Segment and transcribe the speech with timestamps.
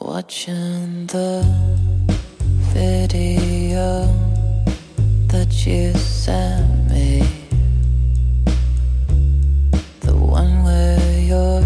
[0.00, 1.44] Watching the
[2.72, 4.06] video
[5.28, 7.22] that you sent me,
[10.00, 11.61] the one where you're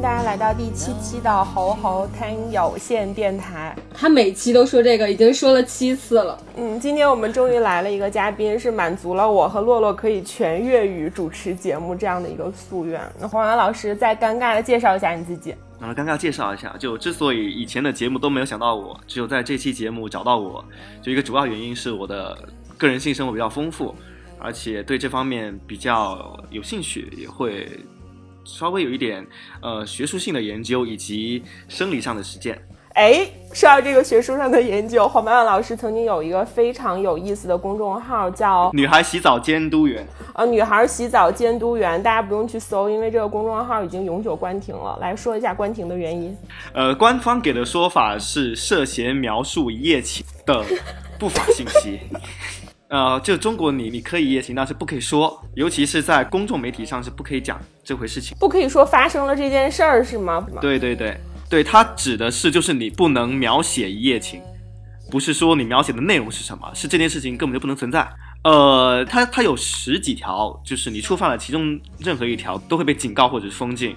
[0.00, 3.76] 迎大家来到第七期的猴猴听有线电台。
[3.92, 6.42] 他每期都说这个，已经说了七次了。
[6.56, 12.98] 嗯，今天我们终于来了一个嘉宾，是满足了我和洛洛可以全粤语主持节目这样的一个夙愿。
[13.20, 15.54] 那黄洋老师再尴尬的介绍一下你自己。
[15.80, 20.64] 啊，尴尬介绍一下，就之所以以前的节目都没有想到我，只有在这期节目找到我，
[21.02, 22.38] 就一个主要原因是我的
[22.78, 23.94] 个人性生活比较丰富，
[24.38, 27.68] 而且对这方面比较有兴趣，也会
[28.44, 29.26] 稍微有一点
[29.60, 32.60] 呃学术性的研究以及生理上的实践。
[32.94, 44.98] 哎，说到这个学术上的研究，黄曼曼老师曾经有一个非常有意思的公众号，叫女孩洗澡监督员，呃女孩洗澡监督员，大家不用去搜，因为这个公众号已经永久关停了。
[45.00, 46.36] 来说一下关停的原因。
[46.72, 50.64] 呃，官方给的说法是涉嫌描述一夜情的
[51.16, 52.00] 不法信息。
[52.90, 58.36] 呃，就中国你你可以一夜情，但是不可以说，尤其是在公众媒体上是不可以讲这回事情。
[58.40, 60.44] 不可以说发生了这件事儿是吗？
[60.60, 61.16] 对对对
[61.48, 64.42] 对，它指的是就是你不能描写一夜情，
[65.08, 68.08] 不是说你描写的内容是什么，是这件事情根本就不能存在。
[68.42, 73.94] 呃，它它有十几条，就是你触犯了其中任何一条，都会被警告或者是封禁。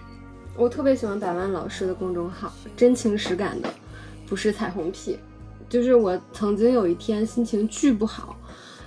[0.56, 3.68] 我特别喜欢百万老师的公众号，真情实感的，
[4.28, 5.18] 不是彩虹屁。
[5.70, 8.36] 就是我曾经有一天心情巨不好，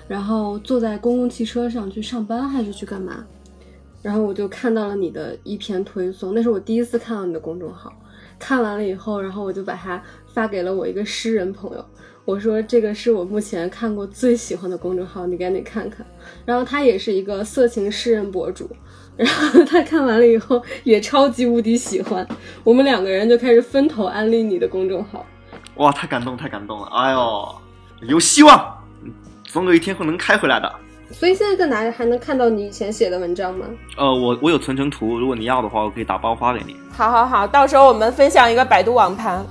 [0.08, 3.24] 然后坐在公共汽车上去上班还是去干嘛，
[4.02, 7.92] 然后我就看到了你的一篇推送，那是我第一次看到你的公众号。
[8.38, 11.82] 看完了以后，然后我就把它发给了我一个诗人朋友，
[12.26, 16.04] 我说这个是我目前看过最喜欢的公众号，你赶紧看看。
[16.44, 18.68] 然后他也是一个色情诗人博主，
[19.16, 22.28] 然后他看完了以后也超级无敌喜欢，
[22.62, 25.24] 我们两个人就开始分头安利你的公众号。
[25.76, 26.86] 哇，太感动，太感动了！
[26.88, 27.54] 哎呦，
[28.02, 28.75] 有希望，
[29.46, 30.72] 总有一天会能开回来的。
[31.12, 33.64] 所以现在在哪里还能看到你以前写的文章吗？
[33.96, 36.76] 呃，我我有存成图，如果你要的话，我可以打包发给你。
[36.92, 39.46] 好好好，到时候我们分享一个百度网盘。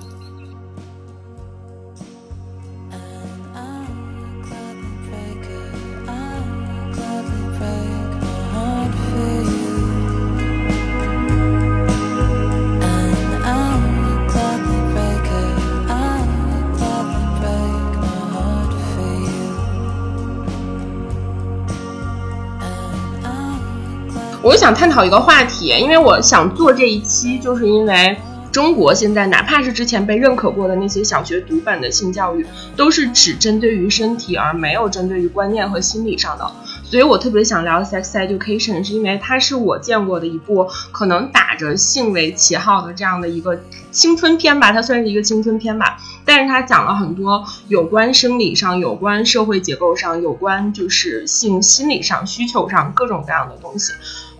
[24.45, 28.15] 我就想探讨一个话题，因为我想做这一期，就是因为
[28.51, 32.45] 中国现在哪怕是之前被认可过的那些小学读本的性教育，
[32.75, 36.45] 都是只针对于身体，而没有针对于观念和心理上的。
[36.83, 45.97] 所以我特别想聊 sex education，是因为它是我见过的一部可能打着性为旗号的这样的一个青春片吧，它算是一个青春片吧。
[46.23, 53.91] 但是它讲了很多有关生理上、有关社会结构上、有关就是性心理上、需求上各种各样的东西。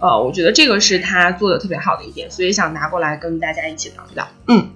[0.06, 4.28] 呃，我觉得这个是他做的特别好的一点，所以想拿过来跟大家一起聊一聊。
[4.50, 4.70] 嗯，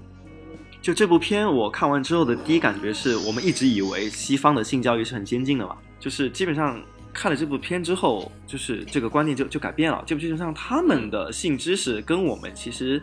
[0.81, 6.81] 就这部片，我看完之后的第一感觉是我们一直以为西方的性教育是很先进的嘛，就是基本上
[7.13, 12.99] 看了这部片之后，就是这个观念就就改变了，就基本上他们的性知识跟我们其实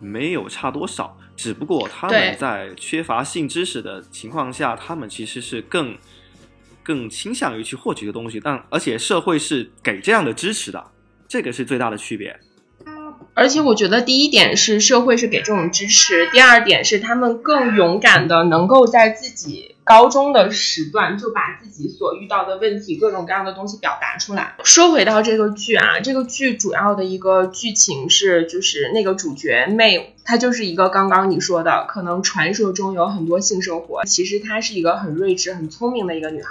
[0.00, 5.96] 没有差多少，只不过他们在缺乏性知识的情况下，他们其实是更
[6.82, 10.84] 更倾向于去获取一个东西，但而且社会是给这样的支持的，
[11.32, 12.36] 这个是最大的区别。
[13.32, 24.54] 而且我觉得第一点是社会是给这种支持，第二点是他们更勇敢的能够在自己高中的时段就把自己所遇到的问题各种各样的东西表达出来。
[24.64, 36.50] 说回到这个剧啊，这个剧主要的一个剧情是，就是那个主角妹她就是一个刚刚你说的，可能传说中有很多性生活，其实她是一个很睿智、很聪明的一个女孩。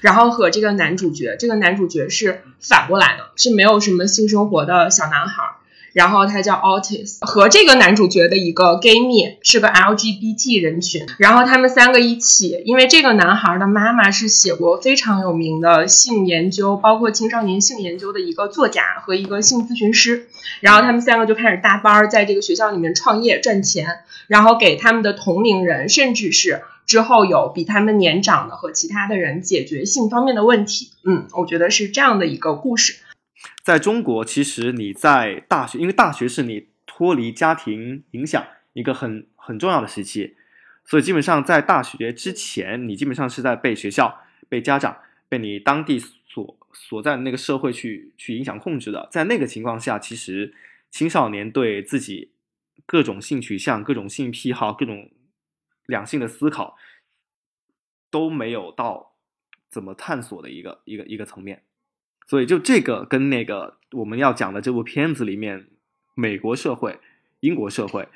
[0.00, 5.57] 然后和这个男主角，这个男主角是反过来的，是没有什么性生活的小男孩。
[5.92, 20.28] 然后他叫 Otis，和这个男主角的一个 gay 蜜是个 LGBT 人群，然后他们三个一起，因为这个男孩的妈妈是写过非常有名的性研究，包括青少年性研究的一个作家和一个性咨询师，
[20.60, 30.90] 然后他们三个就开始搭班儿，在这个学校里面创业赚钱，然后给他们的同龄人，甚至是之后有比他们年长的和其他的人解决性方面的问题。
[31.04, 32.96] 嗯，我觉得是这样的一个故事。
[33.68, 38.42] 在中国，其实你在大学，因为大学是你脱离家庭影响
[38.72, 40.38] 一个很很重要的时期，
[40.86, 44.96] 所以基本上在大学之前，你基本上是在被学校、被家长、
[45.28, 49.06] 被你当地所所在的那个社会去去影响控制的。
[49.12, 50.54] 在那个情况下，其实
[50.90, 52.30] 青少年对自己
[52.86, 55.10] 各种性取向、各种性癖好、各种
[55.84, 56.78] 两性的思考
[58.10, 59.12] 都没有到
[59.68, 61.64] 怎么探索的一个一个一个层面。
[62.28, 65.66] 所以就这个跟那个我们要讲的这部片子里面，
[66.14, 67.00] 美国社会、
[67.40, 68.06] 英国社会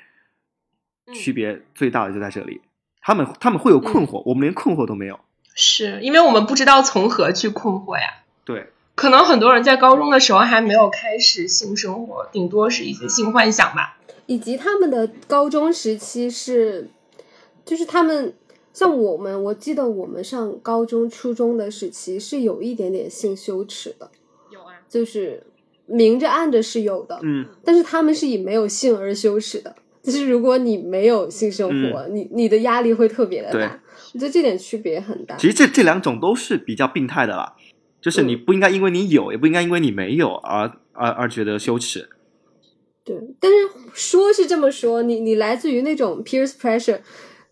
[1.07, 2.61] 嗯区别最大的就在这里，
[3.01, 5.19] 他们他们会有困惑，我们连困惑都没有。
[5.55, 8.23] 是因为我们不知道从何去困惑呀。
[8.45, 13.99] 对，可能很多人在高中的时候还没有开始性生活，顶多是一些性幻想吧。
[14.27, 16.91] 以及他们的高中时期是，
[17.65, 18.35] 就是他们
[18.73, 24.11] 像我们，我记得我们上高中、初中的时期是有一点点性羞耻的，
[24.51, 25.43] 有啊，就是
[25.87, 29.75] 明着暗着是有的，嗯，但是他们是以没有性而羞耻的。
[30.03, 33.81] 就是如果你没有性生活，你你的压力会特别的大。
[34.13, 35.37] 我觉得这点区别很大。
[35.37, 37.55] 其实这这两种都是比较病态的啦，
[38.01, 42.09] 就是你不应该因为你有，也不应该因为你没有而而而觉得羞耻。
[43.05, 43.57] 对，但是
[43.95, 46.99] 说是这么说，你你来自于那种 peer pressure，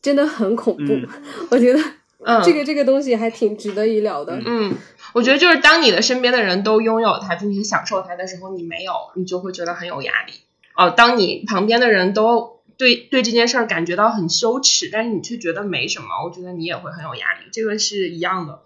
[0.03, 0.93] 真的很恐怖。
[0.93, 1.09] 嗯
[1.51, 1.81] 我觉得
[2.25, 4.39] 嗯，这个这个东西还挺值得一聊的。
[4.45, 4.75] 嗯，
[5.15, 10.33] 我觉得就是当你的身边的人都拥有它，并且享受它的时候，你没有，你就会觉得很有压力。
[10.77, 17.47] 哦，当你旁边的人都对对这件事儿感觉到很羞耻，但是你却觉得没什么，我觉得你也会很有压力。
[17.53, 18.61] 这个是一样的。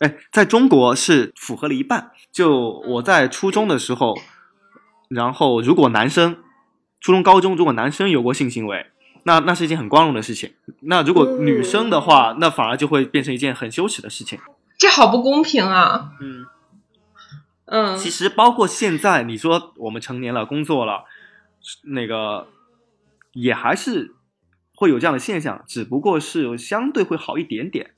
[0.00, 2.10] 哎，在中国是符合了一半。
[2.32, 4.16] 就我在初中的时候，
[5.08, 6.38] 然后如果男生
[7.00, 8.86] 初中、高中如果男生有过性行为，
[9.24, 10.52] 那那是一件很光荣的事情。
[10.80, 14.38] 那如果女生的话，那反而就会变成一件很羞耻的事情。
[14.78, 16.12] 这好不公平啊！
[16.20, 16.46] 嗯，
[17.66, 21.04] 嗯，其实包括现在，你说我们成年了，工作了，
[21.84, 22.48] 那个
[23.32, 24.16] 也还是
[24.74, 27.92] 会有这样的现象，只不过是相对会好一点点。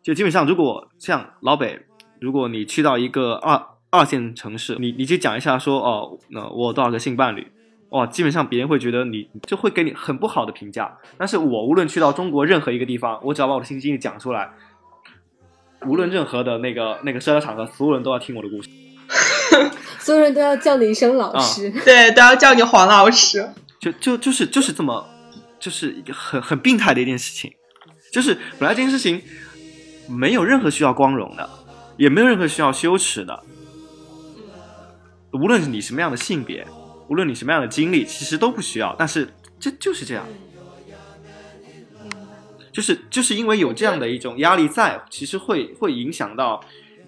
[0.00, 1.86] 就基本上，如果像老北，
[2.20, 7.50] 如果你去到一个二二线城市，你你去讲一下说哦，那我有多少个性伴侣，
[7.90, 10.98] 哇，基本上别人会觉得你就会给你很不好的评价。
[11.16, 14.50] 但是我无论去到中国任何一个地方，我只要把我的性经历讲出来，
[15.86, 18.68] 无论任何的那个那个社交场合，所有人都要听我的故事。
[19.98, 21.70] 所有人都要叫你一声老啊师。
[21.84, 23.48] 对，都要叫你黄老师。
[23.80, 25.06] 就就就是就是这么，
[25.58, 27.52] 就是一个很很病态的一件事情。
[28.12, 29.22] 就是本来这件事情
[30.08, 31.48] 没有任何需要光荣的，
[31.96, 33.42] 也没有任何需要羞耻的。
[35.32, 36.66] 无论是你什么样的性别，
[37.08, 38.94] 无论你什么样的经历，其实都不需要。
[38.98, 39.28] 但是
[39.58, 40.24] 这就是这样，
[42.72, 46.60] 就是就是因为有这样的一种压力在，其实会会影响到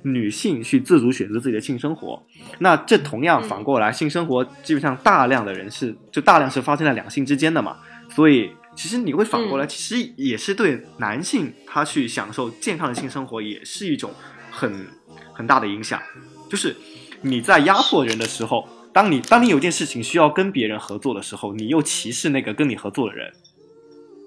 [0.02, 2.20] 女性去自主选择自己的性生活。
[2.58, 7.76] 那这同样反过来，性生活基本上大量的人是就大量是发生在两性之间的嘛，
[8.08, 14.11] 所以其实你会反过来，嗯其实也是对男性他去享受健康的性生活，也是一种
[14.50, 14.87] 很
[15.32, 16.00] 很大的影响。
[16.49, 16.75] 就是
[17.20, 23.32] 你在压迫人的时候，当你当你有件事情需要跟别人合作的时候，你又歧视那个跟你合作的人，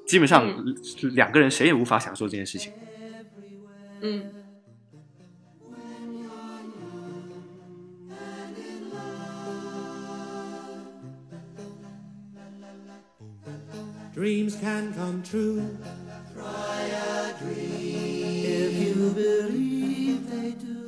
[0.07, 0.75] 基本上嗯
[1.13, 2.71] 两个人谁也无法享受这件事情。
[4.01, 4.23] 嗯
[14.15, 15.63] Dreams can come true.
[16.35, 20.82] Try a dream if you believe they do.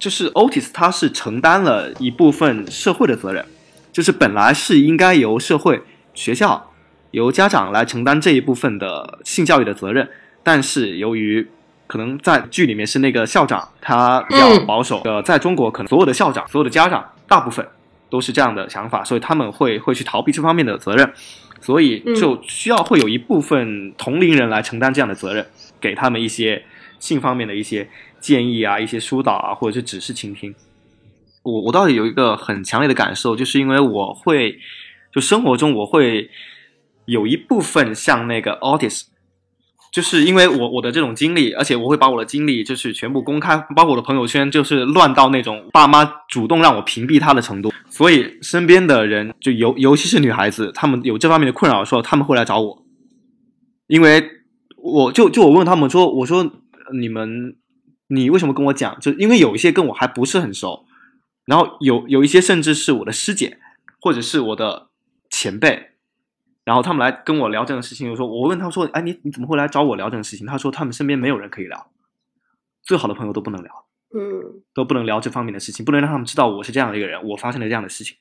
[0.00, 3.44] 就是 Otis 他是承担了一部分社会的责任，
[3.92, 5.82] 就是本来是应该由社会、
[6.14, 6.72] 学校、
[7.10, 10.08] 由家长来承担这一部分的性教育的责任，
[10.42, 11.46] 但是由于
[11.86, 14.66] 可能在剧里面是那个校长他比较嗯。
[14.66, 17.66] 保守，呃，在中国可能所有的校长、所有的家长大部分
[18.08, 21.12] 都是这样的想法，所以他们会会去逃避这方面的责任，
[21.60, 25.44] 所以就需要会有一部分同龄人来承担这样的责任，
[25.80, 26.64] 给他们一些
[26.98, 27.88] 性方面的一些
[28.20, 30.54] 建议啊、一些疏导啊，或者是只是倾听。
[31.42, 34.58] 我我倒是有一个很强烈的感受，就是因为我会
[35.12, 36.28] 就生活中我会
[37.06, 39.04] 有一部分像那个 artist，
[39.90, 47.72] 就是因为我我的这种经历，而且我会把我的经历就是全部公开，包括我的朋友圈，就是乱到那种爸妈主动让我屏蔽他的程度。
[47.88, 52.84] 所以身边的人，就尤尤其是女孩子，她们有这方面的困扰的时候，她们会来找我，
[53.88, 54.22] 因为
[54.76, 56.48] 我就就我问他们说，我说
[56.92, 57.56] 你们
[58.10, 58.98] 你为什么跟我讲？
[59.00, 60.84] 就因为有一些跟我还不是很熟，
[61.46, 63.58] 然后有有一些甚至是我的师姐
[64.00, 64.88] 或者是我的
[65.30, 65.86] 前辈。
[66.62, 70.46] 然后他们来跟我聊这个事情，就说我问他说，哎，你你怎么会来找我聊这个事情？
[70.46, 71.90] 他说他们身边没有人可以聊，
[72.82, 78.16] 最好的朋友都不能聊，嗯，都不能聊这方面的事情，不能让他们知道我是这样的一个人，我发生了这样的事情。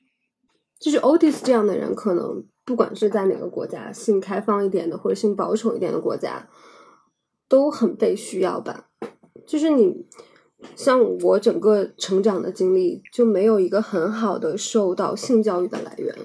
[0.80, 6.48] 就是 Otis 这样的人，可能不管是在哪个国家，性开放一点的或者性保守一点的国家，
[7.48, 8.86] 都很被需要吧。
[9.50, 10.06] 就是你
[10.76, 16.16] 像我整个成长的经历，就没有一个很好的受到性教育的来源。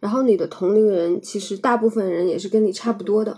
[0.00, 3.36] 然后你的同龄人，其实大部分人也是跟你差不多的，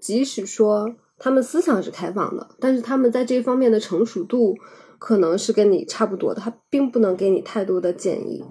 [0.00, 4.54] 即使说他们思想是开放的，但是他们在这方面的成熟度
[5.00, 8.44] 可能是跟你差不多的，他并不能给你太多的建议。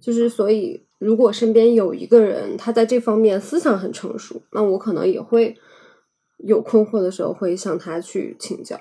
[0.00, 5.54] 就是所以，如果身边有一个人他在这方面思想很成熟，那我可能也会
[6.38, 8.76] 有困惑的时候会向他去请教。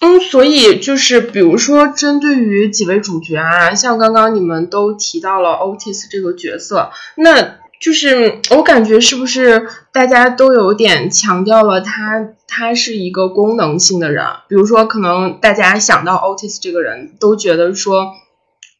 [0.00, 14.24] 嗯，所以就是比如说，针对于几位主角啊，像刚刚你们都提到了 Otis 这个角色，那就是我感觉是不是大家都有点强调了他他是一个功能性的人？
[14.48, 18.12] 比如说，可能大家想到 Otis 这个人都觉得说。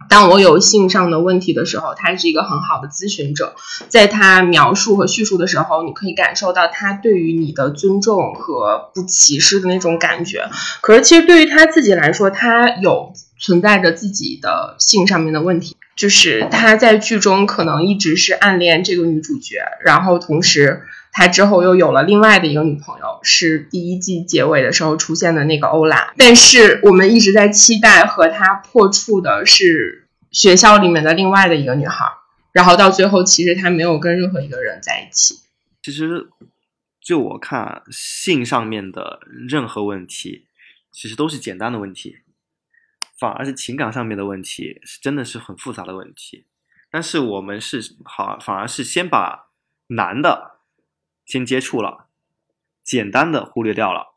[0.09, 3.55] 当我有性上的问题的时候，他是一个很好的咨询者。
[3.89, 10.49] 在他描述和叙述的时候，你可以感受到他对于你的尊重和不歧视的那种感觉。
[10.81, 20.83] 可是，其实对于他自己来说，他有存在着自己的性上面的问题，就是他在剧中可能一直是暗恋这个女主角，然后同时
[21.17, 26.13] 他之后又有了另外的一个女朋友，是第一季结尾的时候出现的那个欧拉。
[26.19, 32.05] 但是我们一直在期待和他破处的是学校里面的另外的一个女孩，
[32.51, 35.37] 然后到最后其实他没有跟任何一个人在一起。
[35.81, 36.29] 其实
[37.01, 40.47] 就我看，性上面的任何问题，
[40.91, 42.17] 其实都是简单的问题，
[43.17, 46.47] 反而是情感上面的问题，是真的是很复杂的问题。
[46.91, 49.47] 但是我们是好，反而是先把
[49.89, 50.54] 男的
[51.25, 52.09] 先接触了，
[52.83, 54.15] 简单的忽略掉了。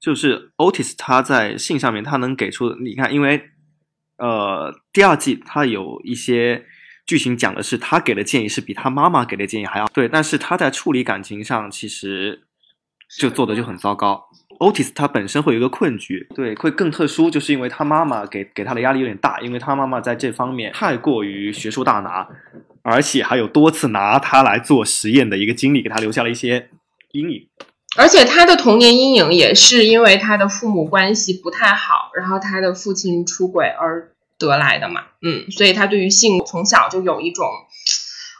[0.00, 3.50] 就是 Otis 他在性上面，他能给出，你看，因为
[4.16, 6.66] 呃第二季他有一些
[7.06, 12.42] 剧情讲的是他给的建议是比他妈妈给的建议还要对，但是他在处理感情上其实
[13.18, 14.28] 就做的就很糟糕。
[14.58, 22.28] Otis 他本身会有一个困局，对，会更特殊，就是因为他妈妈给给他的压力有点大，因为他妈妈在这方面太过于学术大拿，
[22.82, 26.68] 而且还有多次拿他来做实验的一个经历，给他留下了一些
[27.12, 27.48] 阴影。
[27.96, 35.02] 而且他的童年阴影也是因为他的父母关系不太好，然后他的父亲出轨而得来的嘛。
[35.20, 37.46] 嗯，所以他对于性从小就有一种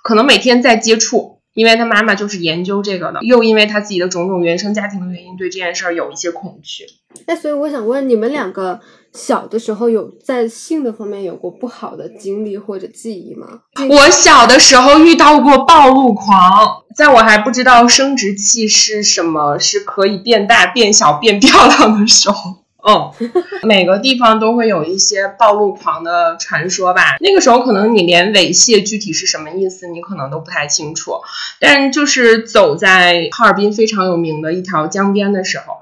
[0.03, 6.85] 可能每天在接触，因为他妈妈就是研究这个的，又因为他自己的种种原生家庭的原因，对这件事儿有一些恐惧。
[7.27, 8.81] 哎，所以我想问你们两个，
[9.13, 13.47] 小的时候有在性的方面有过不好的经历或者记忆吗？
[13.91, 22.62] 我小的时候遇到过暴露狂，在我还不知道生殖器是什么，是可以变大、变小、变漂亮的时候。
[22.83, 23.15] 哦，
[23.63, 27.17] 每个地方都会有一些暴露狂的传说吧。
[27.21, 31.21] 那个时候可能你连猥亵具体是什么意思，你可能都不太清楚。
[31.61, 35.77] 但就是走在哈尔滨非常有名的一条江边的时候，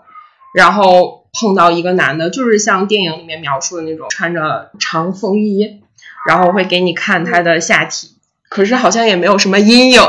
[0.55, 5.81] 然后碰到一个男的，就是像电影里面描述的那种，穿着长风衣，
[6.27, 8.11] 然后会给你看他的下体，
[8.51, 10.01] 可是好像也没有什么阴影。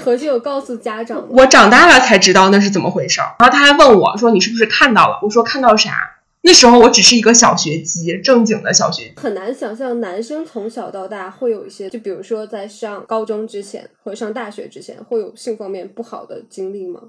[0.00, 1.26] 你回去有告诉家长吗？
[1.28, 3.36] 我长大了才知道那是怎么回事儿。
[3.38, 9.12] 然后他还问我说：“你是不是看到了？”我说：“看到啥？”那时候我只是一个小学鸡，正经的小学鸡。
[9.16, 17.00] 很难想象男生从小到大会有一些，就比如说在上高中之前或者上大学之前，会有性方面不好的经历吗？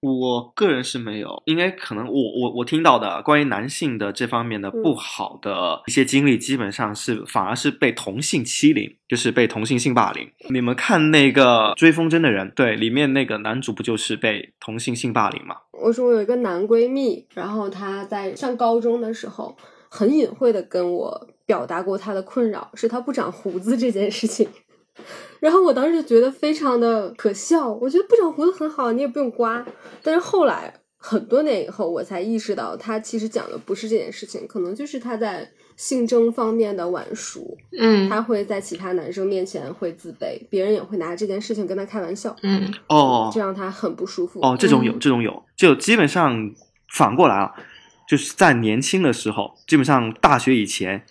[0.00, 10.30] 我个人是没有，应该可能我我我听到的关于男性的这方面的不好的一些经历，基本上是反而是被同性欺凌，就是被同性性霸凌。
[10.48, 15.56] 你们看那个追风筝的人，对，里面那个男主不就是被同性性霸凌吗？
[15.72, 19.54] 我说我有一个男闺蜜，然后他在上高中的时候，
[19.90, 24.48] 很隐晦的跟我表达过他的困扰，是他不长胡子这件事情。
[25.40, 29.64] 然后我当时觉得非常的可笑，我觉得不长胡子很好，你也不用刮。
[30.02, 44.40] 但是后来很多年以后，我才意识到他其实讲的不是这件事情，可能就是他在性征方面的晚熟，嗯他会在其他男生面前会自卑，别人也会拿这件事情跟他开玩笑，嗯哦这让他很不舒服。
[44.42, 46.52] 哦，这种有，嗯这种有，就基本上
[46.92, 47.54] 反过来啊，
[48.06, 51.06] 就是在年轻的时候，基本上大学以前，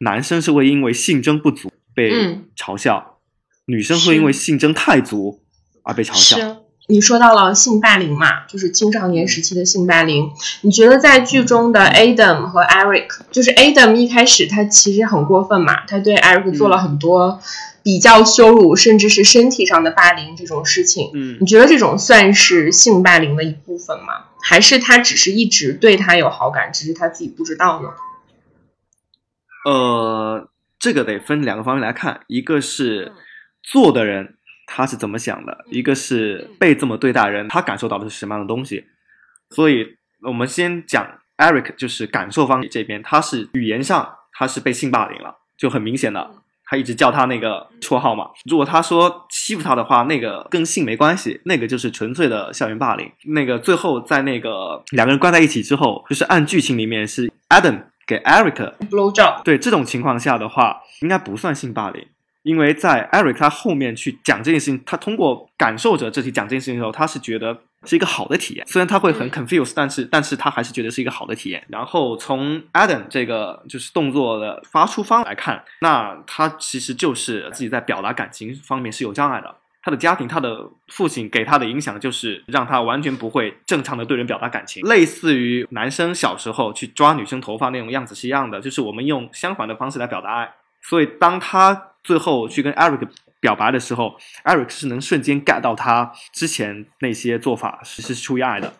[0.00, 3.11] 男生是会因为性征不足被嗯嘲笑，
[3.72, 5.40] 女生会因为性征太足
[5.82, 6.36] 而被嘲笑。
[6.36, 6.56] 是。
[6.88, 10.30] 你说到了性霸凌嘛，就是青少年时期的性霸凌。
[10.60, 17.40] 你觉得在剧中的 Adam 和 Eric，就是 Adam 一开始他其实很过分嘛，他对 Eric 做了很多
[17.82, 21.10] 比较羞辱，甚至是身体上的霸凌这种事情。
[21.14, 24.26] 嗯你觉得这种算是性霸凌的一部分吗？
[24.42, 27.88] 还是他只是一直对他有好感，只是他自己不知道呢？
[29.64, 30.48] 呃，
[30.80, 33.12] 这个得分两个方面来看，一个是
[33.62, 38.84] 做的人他是怎么想的，一个是被这么对待人他感受到的是什么样的东西。
[39.50, 39.86] 所以
[40.26, 46.30] 我们先讲 Eric，就是感受方这边，他是语言上他是被性霸凌了，就很明显的，
[46.64, 48.30] 他一直叫他那个绰号嘛。
[48.48, 53.10] 如果他说欺负他的话，那个跟性没关系，那个就是纯粹的校园霸凌。
[53.26, 62.06] 那个最后在那个两个人关在一起之后，就是按剧情里面是 Adam 给 Eric blow job，对这种情况下的话，应该不算性霸凌，
[62.42, 71.64] 因为在 Eric 他后面去讲这件事情，他通过感受者这题讲这件事情的时候，他是觉得是一个好的体验，虽然他会很 confused，但是但是他还是觉得是一个好的体验。
[71.68, 79.56] 然后从 Adam 这个就是动作的发出方来看，那他其实就是自己在表达感情方面是有障碍的。
[79.84, 90.52] 他的家庭，他的父亲给他的影响就是让他完全不会正常的对人表达感情，类似于男生小时候去抓女生头发那种样子是一样的，就是我们用相反的方式来表达爱。
[90.82, 93.08] 所以当他最后去跟 Eric
[93.40, 98.72] 表白的时候，Eric 是能瞬间 get 到他之前那些做法是是出于爱的。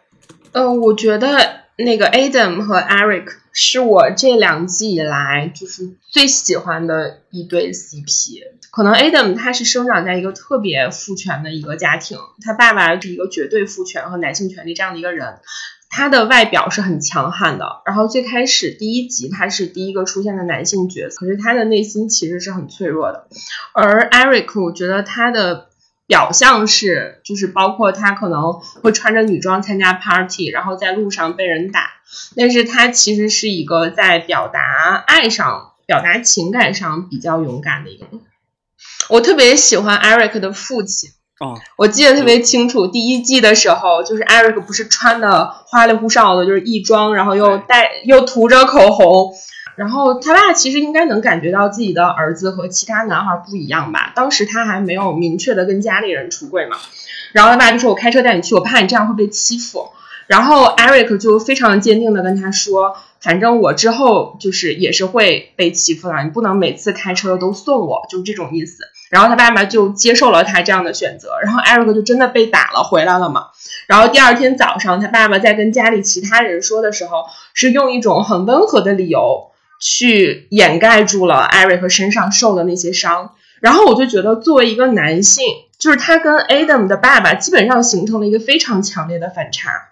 [0.53, 8.43] 呃，我觉得那个 Adam 和 Eric 是我这两季以来就是最喜欢的一对 CP。
[8.71, 15.41] 可能 Adam 他是生长在一个特别父权的一个家庭，他爸爸是一个绝对父权和男性权利这样的一个人。
[15.95, 23.29] 他的外表是很强悍的，然后最开始第一集他是第一个出现的男性角色，可是他的内心其实是很脆弱的。
[23.75, 25.69] 而 Eric，我觉得他的
[26.07, 31.91] 表象是，就是包括他可能会穿着女装参加 party，然后在路上被人打，
[32.37, 38.23] 但是他其实是一个在表达爱上、表达情感上比较勇敢的一个人。
[39.11, 41.11] 我特别喜欢 Eric 的父亲。
[41.43, 49.35] 哦，我记得特别清楚，第一季的时候，就是 Eric 不是穿的花里胡哨的，就是异装，然后又带又涂着口红，
[49.75, 54.13] 然后他爸其实应该能感觉到自己的儿子和其他男孩不一样吧。
[54.15, 56.77] 当时他还没有明确的跟家里人出柜嘛，
[57.33, 59.89] 然后他爸就说：“我开车带你去，我怕你这样会被欺负。”
[60.29, 73.49] 然后 Eric 就非常坚定的跟他说：“反正我之后就是也是会被欺负的，你不能每次开车都送我，就是这种意思。”然后他爸爸就接受了他这样的选择，然后 Eric 就真的被打了回来了嘛。
[73.87, 83.35] 然后第二天早上，他爸爸在跟家里其他人说的时候，是用一种很温和的理由去掩盖住了 Eric 身上受的那些伤。
[83.61, 85.45] 然后我就觉得，作为一个男性，
[85.79, 89.92] 就是他跟 Adam 的爸爸基本上形成了一个非常强烈的反差。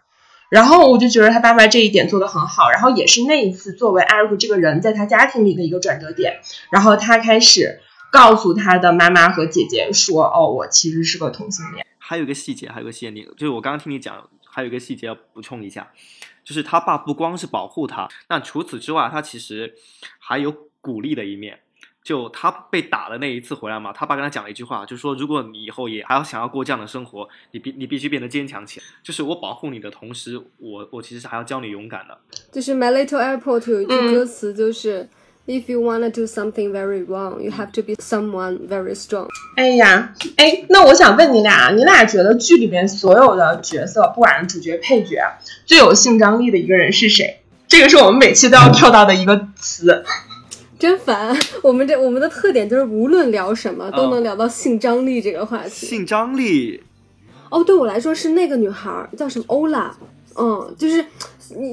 [0.50, 6.40] 然后我就觉得他爸爸这一点做得很好，然后也是那一次作为 Eric 这个人在他家庭里的一个转折点。
[6.70, 7.80] 然后他开始。
[8.12, 15.92] 告诉他的妈妈和姐姐说：“哦，我其实是个同性恋。”还有一个细节，还有个细节，你就是我刚刚听你讲，还有一个细节要补充一下，
[16.42, 19.74] 就是他爸不光是保护他，那除此之外，他其实
[20.18, 21.60] 还有鼓励的一面。
[22.10, 28.86] 就他被打的那一次回来嘛，他爸跟他讲了一句话，就是说，如果你以后也还要想要过这样的生活，你必你必须变得坚强起来。
[29.00, 32.18] 就是我保护你的同时，我我其实还要教你勇敢的。
[32.50, 35.08] 就是《My Little Airport》有一句嗯歌词就是。
[35.46, 39.26] If you wanna do something very wrong, you have to be someone very strong。
[39.56, 45.18] 哎呀，哎，那我想问你俩，你俩觉得剧里面所有的角色，不管是主角、配角，
[45.64, 47.40] 最有性张力的一个人是谁？
[47.66, 50.04] 这个是我们每期都要跳到的一个词。
[50.80, 51.36] 真烦！
[51.62, 55.86] 我们这我们的特点就是无论聊什么都能聊到性张力这个话题。
[55.86, 56.82] 性张力，
[57.50, 59.94] 哦，对我来说是那个女孩儿叫什么欧拉，
[60.36, 61.04] 嗯，就是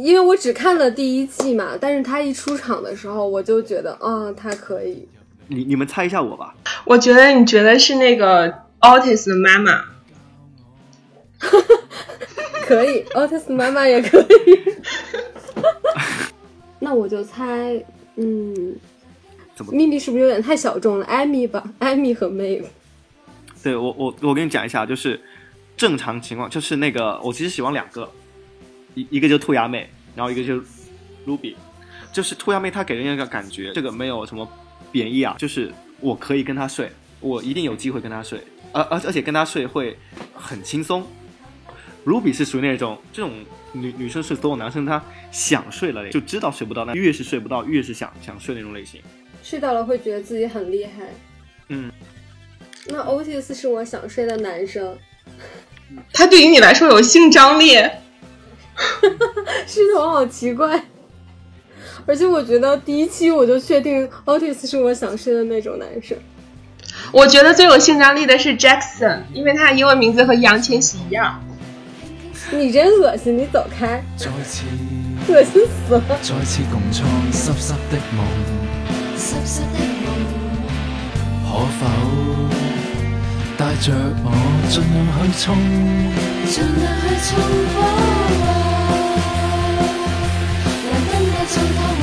[0.03, 5.07] 因为我只看了第一季嘛，但是她一出场的时候，我就觉得啊，她可以。
[5.47, 6.53] 你你们猜一下我吧。
[6.83, 9.85] 我觉得你觉得是那个 Otis 的妈妈，
[12.67, 14.73] 可以，Otis 妈妈也可以。
[16.79, 17.81] 那我就猜，
[18.17, 18.75] 嗯，
[19.57, 21.05] 怎么秘密是不是有点太小众了？
[21.07, 22.61] 艾米吧，艾米和 May。
[23.63, 25.19] 对我我我跟你讲一下，就是
[25.75, 28.07] 正常情况，就是那个我其实喜欢两个，
[28.93, 30.61] 一一个就是兔牙妹，然后一个就是
[31.25, 31.55] Ruby，
[32.13, 34.47] 就是兔牙妹她给人一个感觉，这个没有什么
[34.91, 38.39] 贬义啊，就是我可以跟她睡，我一定有机会跟她睡，
[38.71, 39.97] 而而而且跟她睡会
[40.35, 41.03] 很轻松。
[42.05, 43.33] Ruby 是属于那种这种
[43.73, 49.01] 女女生是所有男生她想睡了就知道睡不到，那越是睡不到越是想想睡那种类型。
[49.49, 50.91] 睡到了会觉得自己很厉害。
[51.69, 51.89] 嗯，
[52.87, 54.97] 那 Otis 是我想睡的男生，
[56.11, 57.75] 他对于你来说有性张力，
[59.65, 60.83] 势头好奇怪。
[62.05, 66.17] 而且我觉得第一期我就确定 Otis 是我想睡的那种男生。
[67.13, 71.41] 我觉得最有性张力的是 Jackson，因为他的英文名字和易烊千玺一样。
[72.51, 74.65] 你真恶心，你走开，再次
[75.29, 76.03] 恶心死了。
[76.21, 78.66] 再次共创湿湿的夢，濕濕的夢，
[79.29, 79.35] 可
[81.77, 81.81] 否
[83.57, 83.91] 帶着
[84.23, 84.31] 我
[84.69, 85.45] 盡量去衝？
[86.47, 87.29] 盡量去衝
[87.73, 87.75] 破。
[90.87, 92.01] 難分的從頭運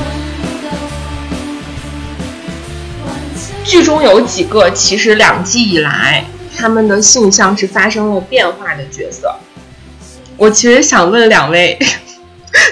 [0.61, 0.69] 動，
[3.07, 9.35] 還是剧中有幾個其實兩季以來他們的性向是發生了變化的角色。
[10.37, 11.79] 我其實想問兩位，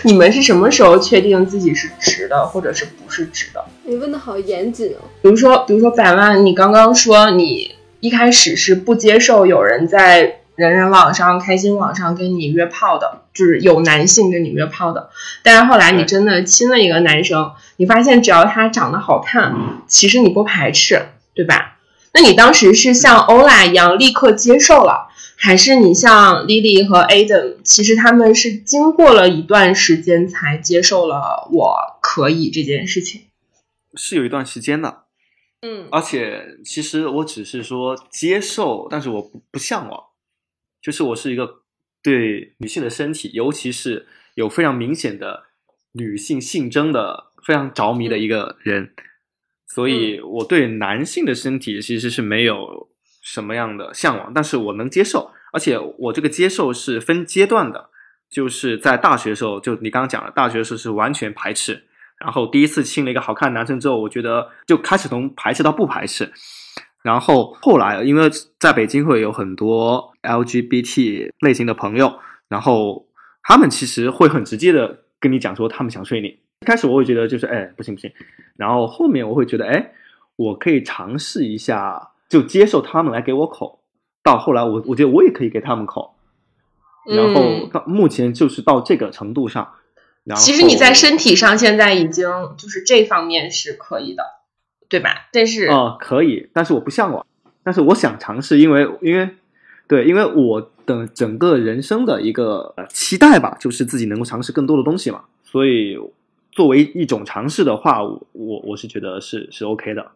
[0.03, 3.63] 你们是什么时候确定自己是直的，或者是不是直的？
[3.83, 4.99] 你问的好严谨哦。
[5.21, 15.09] 比如说，比如说百万，你刚刚说你一开始是不接受有人在人人网上、开心网上跟你约炮的，就是有男性跟你约炮的。
[15.41, 19.55] 但是后来你真的亲了一个男生，你发现只要他长得好看，
[19.87, 21.01] 其实你不排斥，
[21.33, 21.72] 对吧？
[22.13, 33.21] 那你当时是像欧拉一样立刻接受了，还是你像 Lily 和 Adam，其实他们是经过了一段时间才接受了我可以这件事情？
[33.95, 35.03] 是有一段时间的。
[35.65, 40.03] 嗯而且其实我只是说接受，但是我不不向往，
[40.81, 41.61] 就是我是一个
[42.01, 45.43] 对女性的身体，尤其是有非常明显的
[45.93, 48.93] 女性性征的非常着迷的一个人，
[49.73, 52.87] 所以我对男性的身体其实是没有
[53.23, 57.89] 什么样的向往，但是我能接受，而且我这个接受是分阶段的，
[58.29, 61.85] 就是在大学的時候，就你刚刚讲了，大学的時候是完全排斥。
[62.19, 66.31] 然后第一次亲了一个好看的男生之后，我觉得就开始从排斥到不排斥。
[67.01, 73.07] 然后后来，因为在北京会有很多 LGBT 类型的朋友，然后
[73.41, 76.42] 他们其实会很直接的跟你讲说他们想睡你。
[76.63, 78.09] 一开始我会觉得就是哎不行不行，
[78.55, 79.91] 然后后面我会觉得哎
[80.37, 83.81] 我可以尝试一下，就接受他们来给我口。
[84.23, 86.15] 到后来我我觉得我也可以给他们口，
[87.05, 89.73] 然后到目前就是到这个程度上。
[90.23, 92.25] 然后其实你在身体上现在已经
[92.57, 94.23] 就是这方面是可以的，
[94.87, 95.27] 对吧？
[95.33, 97.25] 但是，呃，可以，但是我不向往，
[97.61, 99.29] 但是我想尝试，因为因为
[99.89, 105.97] 对，因为我的整个人生的一个呃期待吧，就是自己能够尝试更多的东西嘛，所以
[106.55, 110.11] 作为一种尝试的话，我我我是觉得是是 OK 的。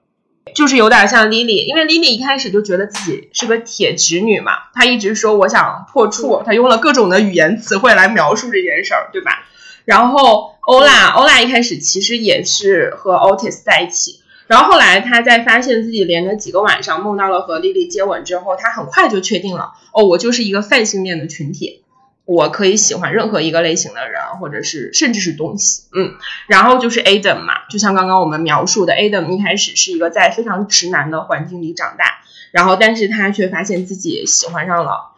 [0.56, 9.44] 就是有点像 Lily，因为 Lily 一开始就觉得自己是个铁直女嘛，她一直说我想破处，她用了各种的语言词汇来描述这件事儿，对吧？
[9.84, 21.84] 然後歐拉，歐拉一开始其实也是和 Otis 在一起，然后后来他在发现自己连着几个晚上梦到了和 Lily 接吻之后，他很快就确定了，哦，我就是一个泛性恋的群体，
[22.28, 26.14] 我可以喜欢任何一个类型的人，或者是甚至是东西，嗯。
[26.46, 32.20] 然后就是 Adam 嘛，就像刚刚我们描述的，Adam 一开始是一个在非常直男的环境里长大，
[32.52, 35.14] 然后但是他却发现自己喜欢上了。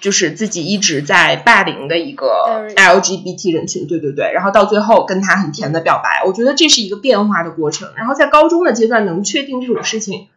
[0.00, 7.90] 就是自己一直在霸凌的一个 LGBT 人群，对对对，然后到最后跟他很甜的表白，我觉得这是一个变化的过程。
[7.96, 10.28] 然后在高中的阶段能确定这种事情，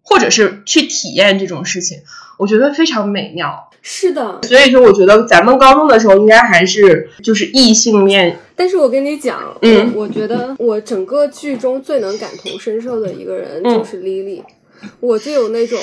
[0.00, 1.98] 或者是去体验这种事情，
[2.38, 3.68] 我觉得非常美妙。
[3.82, 8.38] 是的，所以说我觉得咱们高中的时候应该还是就是异性恋。
[8.56, 14.42] 但是我跟你讲，嗯我我覺得我整个剧中最能感同身受的一个人就是 Lily，、
[15.00, 15.78] 我就有那种。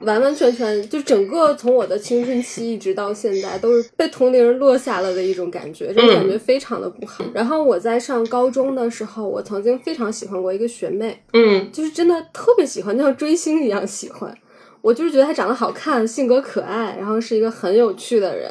[0.00, 7.22] 完完全全就整个从我的青春期一直到现在都是被同龄人落下了的一种感觉，这种感觉非常的不好。
[7.34, 14.32] 然后我在上高中的时候，我曾经非常喜欢过一个学妹，嗯，就是真的特别喜欢，就像追星一样喜歡。
[14.82, 18.50] 我就是觉得她长得好看，性格可爱，然后是一个很有趣的人。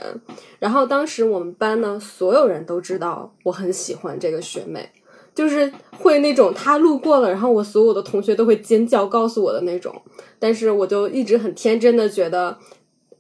[0.59, 4.89] 然后当时我们班呢，所有人都知道我很喜欢这个学妹。
[5.35, 9.95] 就是会那种他路过了，然后我所有的同学都会尖叫告诉我的那种，
[10.37, 12.57] 但是我就一直很天真的觉得，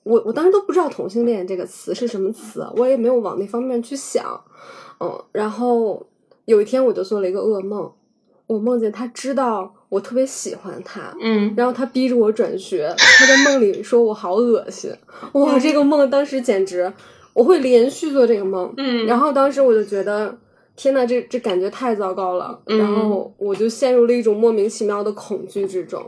[0.03, 4.43] 我我当时都不知道同性恋这个词是什么词，我也没有往那方面去想，
[4.99, 6.05] 嗯，然后
[6.43, 7.89] 有一天我就做了一个噩梦，
[8.47, 14.91] 我梦见他知道我特别喜欢他，嗯，然后他逼着我转学，他在梦里说我好恶心，
[15.33, 16.91] 哇，这个梦当时简直。
[17.31, 20.35] 我会连续做这个梦，嗯然后当时我就觉得，
[20.75, 26.03] 天呐，这这感觉太糟糕了，嗯然后我就陷入了一种莫名其妙的恐惧之中。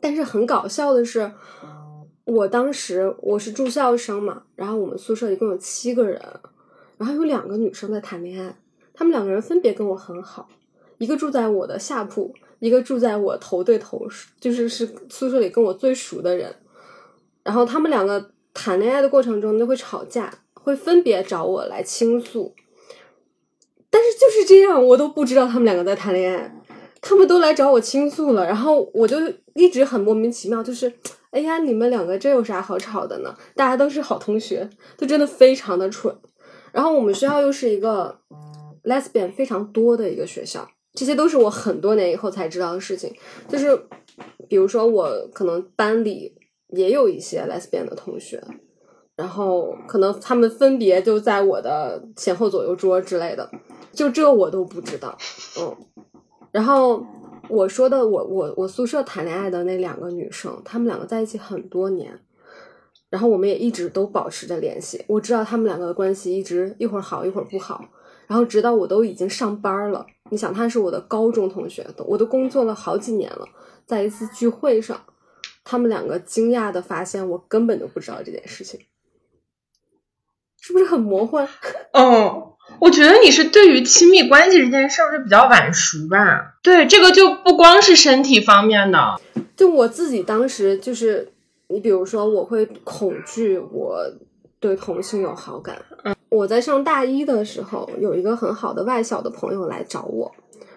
[0.00, 1.30] 但是很搞笑的是，
[2.24, 6.20] 我当时我是住校生嘛，然后我们宿舍一共有七个人，
[6.96, 8.56] 然后有两个女生在谈恋爱，
[8.94, 10.48] 她们两个人分别跟我很好，
[10.98, 14.06] 一个住在我的下铺，一个住在我头对头，
[14.40, 16.54] 就是是宿舍里跟我最熟的人。
[17.42, 22.54] 然后他们两个谈恋爱的过程中就会吵架，会分别找我来倾诉。
[23.88, 26.62] 但是就是这样，我都不知道他们两个在谈恋爱，
[27.00, 29.16] 他们都来找我倾诉了，然后我就
[29.54, 30.92] 一直很莫名其妙，就是
[31.30, 33.34] 哎呀，你们两个这有啥好吵的呢？
[33.54, 36.14] 大家都是好同学，就真的非常的蠢。
[36.72, 38.18] 然后我们学校又是一个
[38.84, 43.14] lesbian 非常多的一个学校，这些都是我很多年以后才知道的事情。
[43.46, 43.78] 就是
[44.48, 46.34] 比如说我可能班里
[46.70, 48.42] 也有一些 lesbian 的同学，
[49.14, 53.48] 然后可能他们分别就在我的前后左右桌之类的，
[53.92, 55.16] 就这我都不知道，
[55.60, 55.76] 嗯。
[56.50, 57.04] 然后
[57.50, 62.18] 我说的我我我宿舍谈恋爱的那两个女生，她们两个在一起很多年，
[63.10, 65.04] 然后我们也一直都保持着联系。
[65.06, 67.84] 我知道她们两个的关系一直一会儿好一会儿不好，
[68.26, 73.48] 然后直到我都已经上班了，你想他是我的高中同学，我都工作了好几年了，
[73.84, 75.00] 在一次聚会上，
[75.64, 78.80] 他们两个惊讶的发现我根本就不知道这件事情，
[80.60, 81.48] 是不是很魔幻？
[81.92, 86.56] 嗯， 我觉得你是对于亲密关系这件事儿是比较晚熟吧？
[86.62, 89.20] 对，这个就不光是身体方面的，
[89.56, 91.32] 就我自己当时就是，
[91.68, 94.04] 你比如说，我会恐惧我
[94.58, 95.80] 对同性有好感。
[96.28, 100.32] 我在上大一的时候，有一个很好的外校的朋友来找我，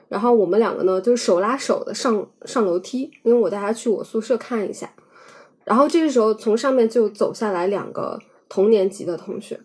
[0.07, 4.91] 然后我们两个呢就手拉手的上上楼梯，因为我带他去我宿舍看一下。
[5.65, 9.59] 然后这个时候从上面就走下来两个同年级的同学，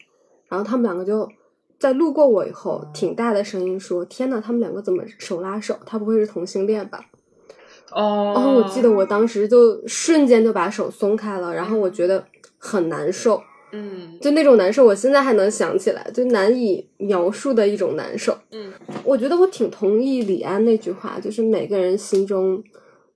[0.49, 1.29] 然后他们两个就
[1.79, 5.77] 在路过我以后，挺大的声音说：“天呐，他们两个怎么手拉手？
[5.87, 7.01] 他不会是同性恋吧？”
[7.93, 12.25] 哦然后我记得我当时就瞬间就把手松开了，然后我觉得
[12.59, 13.41] 很难受，
[13.75, 18.37] 嗯就那种难受，我现在还能想起来，就难以描述的一种难受。
[18.53, 18.73] 嗯，
[19.05, 22.63] 我觉得我挺同意李安那句话，就是每个人心中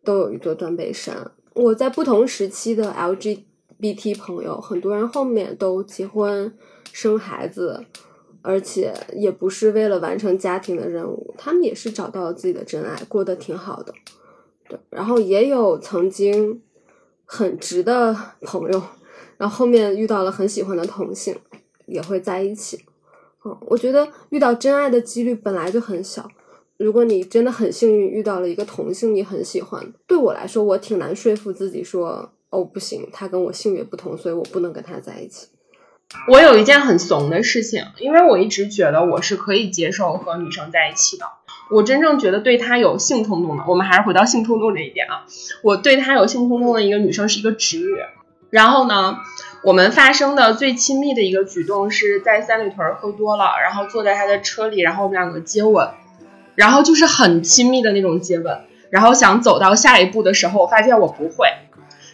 [0.02, 1.30] 都有一座断背山。
[1.54, 6.52] 我在不同时期的 LGBT 朋友，很多人后面都结婚
[6.92, 7.84] 生孩子，
[8.42, 13.94] 而且也不是为了完成家庭的任务，他们也是找到了自己的真爱，过得挺好的。
[14.68, 16.60] 对，然后也有曾经
[17.24, 18.82] 很直的朋友，
[19.38, 21.34] 然后后面遇到了很喜欢的同性，
[21.86, 22.84] 也会在一起。
[23.44, 26.28] 嗯，我觉得遇到真爱的几率本来就很小。
[26.76, 35.48] 如果你真的很幸运遇到了一个同性你很喜欢，对我来说，我挺难说服自己说，哦，不行，他跟我性别不同，所以我不能跟他在一起。
[36.28, 41.26] 我有一件很怂的事情，因为我一直觉得我是可以接受和女生在一起的。
[41.70, 45.26] 我真正觉得对她有性冲动的，我们还是回到性冲动这一点啊。
[45.62, 47.98] 我对她有性冲动的一个女生是一个直女，
[48.50, 49.18] 然后呢，
[49.62, 55.88] 我们发生的最亲密的一个举动是在三里屯喝多了，然后坐在他的车里，然后我们两个接吻，
[56.54, 58.60] 然后就是很亲密的那种接吻。
[58.90, 61.48] 然后想走到下一步的时候，我发现我不会，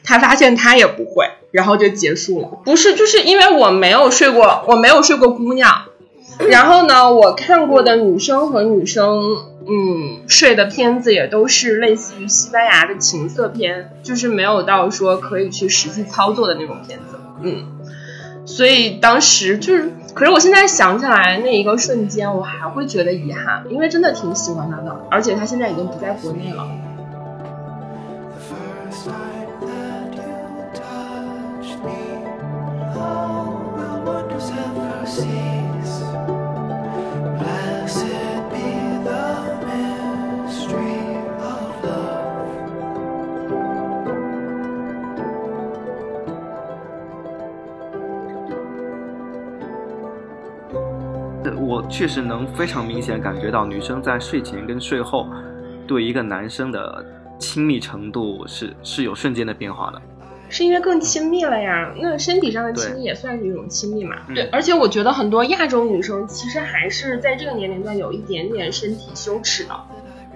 [0.03, 2.49] 他发现他也不会，然后就结束了。
[2.65, 5.85] 不是，就是因为我没有睡过，我没有睡过姑娘。
[6.49, 17.19] 然后呢，我看过的女生和女生，嗯，睡的片子也都是类似于西班牙的情色片，就是没有到说可以去实际操作的那种片子。
[17.43, 17.65] 嗯，
[18.45, 26.69] 所以当时就是，可是我现在想起来那一个瞬间，我还会觉得遗憾，因为真的挺喜欢他的，而且他现在已经不在国内了。
[35.07, 35.15] The
[51.89, 55.29] 确实能非常明显感觉到女生在睡前跟睡后
[55.87, 57.05] 对一个男生的
[57.39, 60.03] 亲密程度是是有瞬间的变化的。
[60.49, 64.17] 是因为更亲密了呀，那身体上的亲密也算是一种亲密嘛。
[64.29, 69.75] 嗯对，而且我觉得很多亚洲女生其实还是在这个年龄段有一点点身体羞耻的，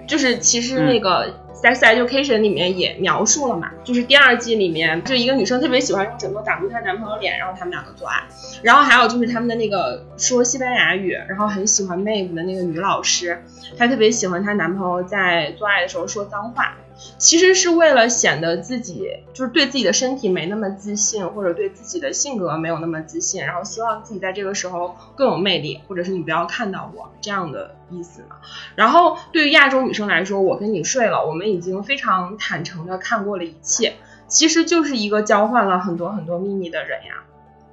[0.09, 8.23] 就是其实那个《Sex Education》里面也描述了嘛，就是第二季里面，就一个女生特别喜欢用枕头挡住她男朋友脸，然后他们两个做爱。
[8.63, 13.43] 然后还有就是他们的那个说西班牙语，然后很喜欢 Maeve 的那个女老师，
[13.77, 16.75] 她特别喜欢她男朋友在做爱的时候说脏话。
[17.17, 28.37] 其实是为了显得自己就是对自己的身体没那么自信，或者对自己的性格没有那么自信，然后希望自己在这个时候更有魅力，或者是你不要看到我这样的意思嘛。
[28.75, 33.95] 然后对于亚洲女生来说，我跟你睡了，我们已经非常坦诚的看过了一切，
[34.27, 37.23] 其实就是一个交换了很多很多秘密的人呀。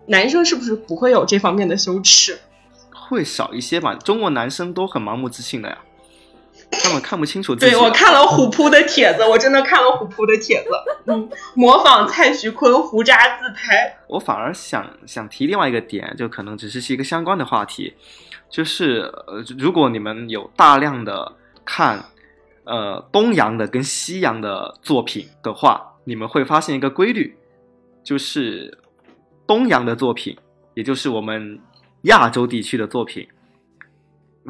[0.07, 2.39] 男生是不是不会有这方面的羞耻？
[2.93, 3.95] 会少一些吧。
[3.95, 5.79] 中国男生都很盲目自信的呀，
[6.71, 7.73] 他们看不清楚自己。
[7.73, 10.71] 对我看了虎扑的帖子，我真的看了虎扑的帖子，
[11.07, 13.99] 嗯，模仿蔡徐坤胡渣自拍。
[14.09, 17.95] 我反而想想提另外一个点，就可能只是是一个相关的话题，
[18.49, 21.33] 就是呃，如果你们有大量的
[21.65, 22.05] 看
[22.65, 27.37] 呃东洋的跟西洋的作品的话，你们会发现一个规律，
[28.05, 28.79] 就是
[29.47, 30.37] 东洋的作品，
[30.75, 31.59] 也就是我们
[32.03, 33.27] 亚洲地区的作品，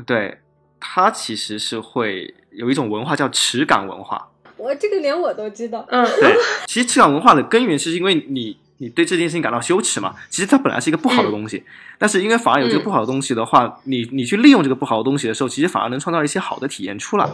[0.06, 0.38] 对
[0.80, 4.28] 它其实是会有一种文化叫耻感文化。
[4.56, 5.84] 我这个连我都知道。
[5.90, 6.34] 嗯，对，
[6.66, 10.14] 其实耻感文化的根源是因为你你对这件事情感到羞耻嘛。
[10.30, 11.62] 其实它本来是一个不好的东西，
[11.98, 17.28] 但是因为反而有这个不好的东西的话，你你去利用这个不好的东西的时候，其实反而能创造一些好的体验出来。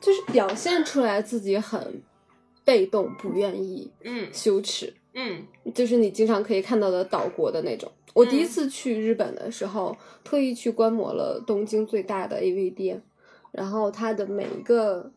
[0.00, 2.00] 就是表现出来自己很
[2.64, 7.90] 被动、不愿意、嗯羞耻，嗯就是你经常可以看到的岛国的那种。
[8.12, 13.02] 我第一次去日本的时候，特意去观摩了东京最大的 AV 店，
[13.50, 15.10] 然后它的每一个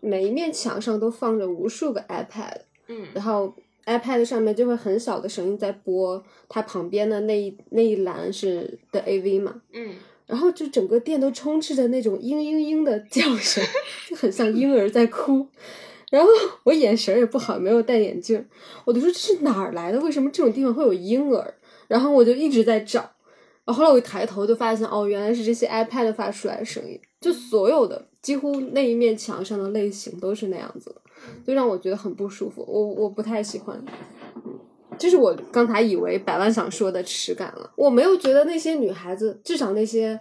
[0.00, 3.54] 每一面墙上都放着无数个 iPad，嗯然后
[3.86, 9.94] iPad 上面就会很小的声音在播，它旁边的那一那一栏是的 AV 嘛，嗯
[10.26, 13.64] 然后就整个店都充斥着那种嘤嘤嘤的叫声，
[14.08, 15.46] 就很像婴儿在哭。
[16.10, 16.28] 然后
[16.64, 18.44] 我眼神也不好，没有戴眼镜，
[18.84, 20.00] 我就说这是哪儿来的？
[20.00, 21.54] 为什么这种地方会有婴儿？
[21.88, 23.00] 然后我就一直在找，
[23.64, 27.00] 然后后来我一抬头就发现，哦，原来是这些 iPad 发出来的声音。
[27.20, 30.96] 就所有的几乎那一面墙上的类型都是那样子的，
[31.46, 32.64] 就让我觉得很不舒服。
[32.66, 33.82] 我我不太喜欢。
[34.98, 37.70] 这是我刚才以为百万想说的耻感了。
[37.76, 40.18] 我没有觉得那些女孩子，至少那些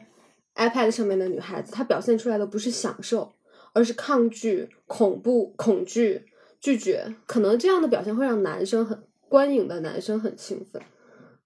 [0.56, 3.34] iPad 上面的女孩子，她表现出来的不是享受，
[3.73, 6.23] 而是抗拒、恐怖、恐惧、
[6.60, 7.13] 拒绝。
[7.25, 10.82] 可能这样的表现会让男生很观影的男生很兴奋，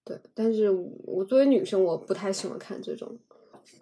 [0.03, 0.17] 对。
[0.33, 0.69] 但是
[1.05, 3.17] 我作为女生，我不太喜欢看这种。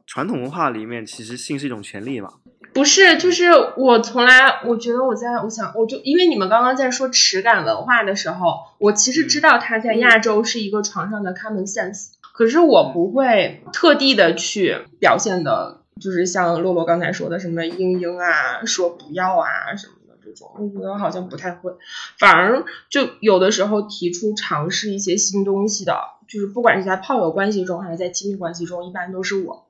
[0.06, 2.34] 传统文化里面，其实性是一种权利嘛。
[2.74, 21.72] 不是，就是我从来，我觉得我在，我想，我就因为你们刚刚在说耻感文化的时候，我其实知道它在亚洲是一个床上的 common sense，可是我不会特地的去表现的，就是像洛洛刚才说的什么嘤嘤啊，说不要啊什么的这种，我觉得好像不太会，
[22.18, 25.96] 反而就有的时候提出尝试一些新东西的，
[26.28, 29.68] 就是不管是在炮友关系中还是在亲密关系中，一般都是我。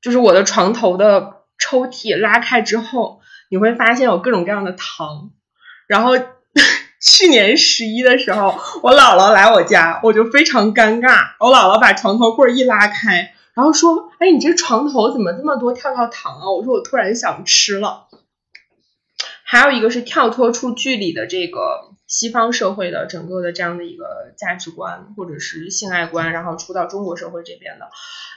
[0.00, 5.30] 就是我的床头的抽屉拉开之后，你会发现有各种各样的糖。
[5.86, 6.12] 然后
[7.02, 11.32] 去年十一的时候，我姥姥来我家，我就非常尴尬。
[11.38, 18.06] 我姥姥把床头柜一拉开，然后说：“哎，你这床头怎么这么多跳跳糖啊？”我说：“我突然想吃了。”
[19.44, 27.88] 还有一个是跳脱出剧里的这个西方社会的整个的这样的一个价值观或者是性爱观，然后出到中国社会这边的。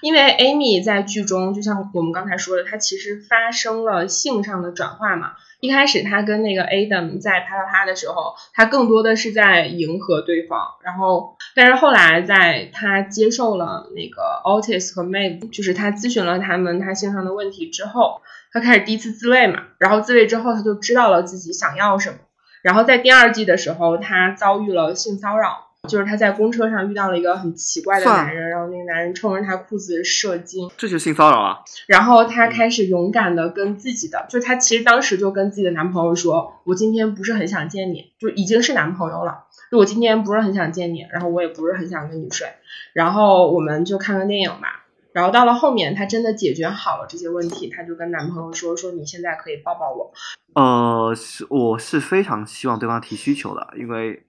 [0.01, 5.31] 因为 Amy 在剧中，就像我们刚才说的，她其实发生了性上的转化嘛。
[5.59, 22.17] 一开始她跟那个 Adam 在啪啪啪的时候，她更多的是在迎合对方，然后，但是后来在她接受了那个 Otis 和 Maeve，就是她咨询了他们她性上的问题之后，她开始第一次自慰嘛，然后自慰之后，她就知道了自己想要什么。
[22.63, 25.67] 然后在第二季的时候，她遭遇了性骚扰。
[25.89, 31.59] 就是她在公车上遇到了一个很奇怪的男人，然后那个男人冲着她裤子射精，这就是性骚扰啊！
[31.87, 39.43] 然后她开始勇敢的跟自己的，就她其实当时就跟自己的男朋友说：“我今天不是很想见你，就已经是男朋友了。
[39.69, 42.47] 就我今天不是很想见你，然后我也不是很想跟你睡，
[42.93, 44.82] 然后我们就看个电影吧。”
[45.13, 50.11] 然后到了后面，她真的解决好了这些问题，她就跟男朋友说：“说你现在可以抱抱我。
[50.55, 54.25] 呃，是我是非常希望对方提需求的，因为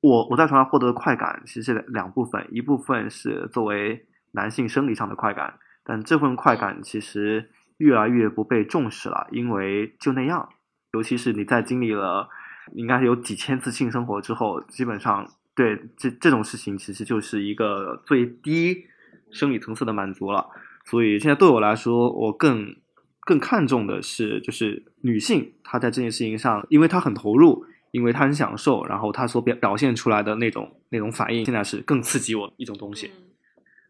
[0.00, 10.48] 我我在床上获得的快感其实是两部分，一部分是作为男性生理上的快感，但这份快感其实越来越不被重视了，因为就那样，
[10.92, 12.28] 尤其是你在经历了
[12.72, 18.86] 应该有几千次性生活之后，基本上对这这种事情其实就是一个最低
[19.32, 20.46] 生理层次的满足了。
[20.84, 22.74] 所以现在对我来说，我更
[23.20, 33.10] 更看重的是，就是女性她在这件事情上，因为她很投入，因为她很享受，然后她所表表现出来的那种那种反应，现在是更刺激我的一种东西。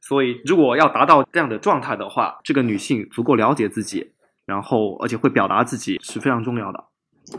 [0.01, 4.13] 所以，如果要达到这样的状态的话，这个女性足够了解自己，
[4.47, 6.85] 然后而且会表达自己是非常重要的。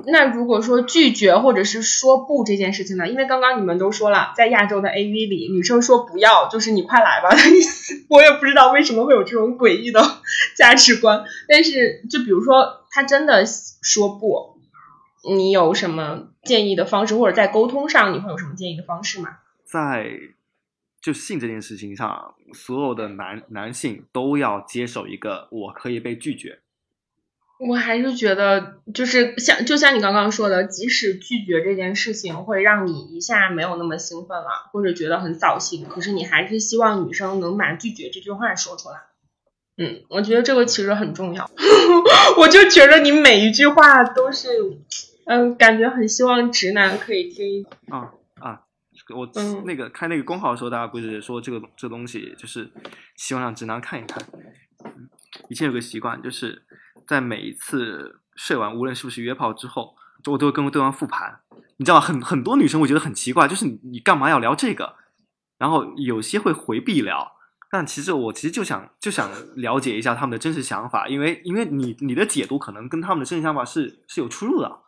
[0.06, 3.08] 那如果说拒绝或者是说不这件事情呢？
[3.08, 7.30] 因为刚刚你们都说了，在亚洲的 AV 里，女生说不要就是你快来吧。
[8.10, 10.02] 我也不知道为什么会有这种诡异的
[10.58, 11.24] 价值观。
[11.48, 14.58] 但是，就比如说他真的说不，
[15.30, 19.38] 你有什么建议的方式，或者在沟通上你会有什么建议的方式吗？
[19.66, 20.10] 在
[21.02, 26.60] 就性这件事情上，所有的男男性都要接受一个我可以被拒绝。
[27.68, 38.96] 我还是觉得，就是像就像你刚刚说的，即使拒绝这件事情会让你一下没有那么兴奋了，或者觉得很扫兴，可是你还是希望女生能把拒绝这句话说出来。
[39.78, 41.50] 嗯，我觉得这个其实很重要。
[42.40, 44.48] 我就觉得你每一句话都是，
[45.26, 47.64] 嗯，感觉很希望直男可以听。
[47.90, 48.62] 啊啊！
[49.16, 52.72] 我、嗯那个开那个公号的时候，大家不是说这个这个东西就是
[53.16, 54.24] 希望让直男看一看。
[54.84, 55.10] 嗯
[55.48, 56.62] 以前有个习惯，就是
[57.08, 59.96] 在每一次睡完，无论是不是约炮之后，
[60.30, 61.40] 我都会跟对方复盘。
[61.78, 64.96] 你知道，很很多女生会觉得很奇怪，就是你你干嘛要聊这个？
[65.58, 67.34] 然后有些会回避聊，
[67.70, 74.80] 但其实我其实就想就想了解一下他们的真实想法，因为因为你你的解读可能跟他们的真实想法是是有出入的，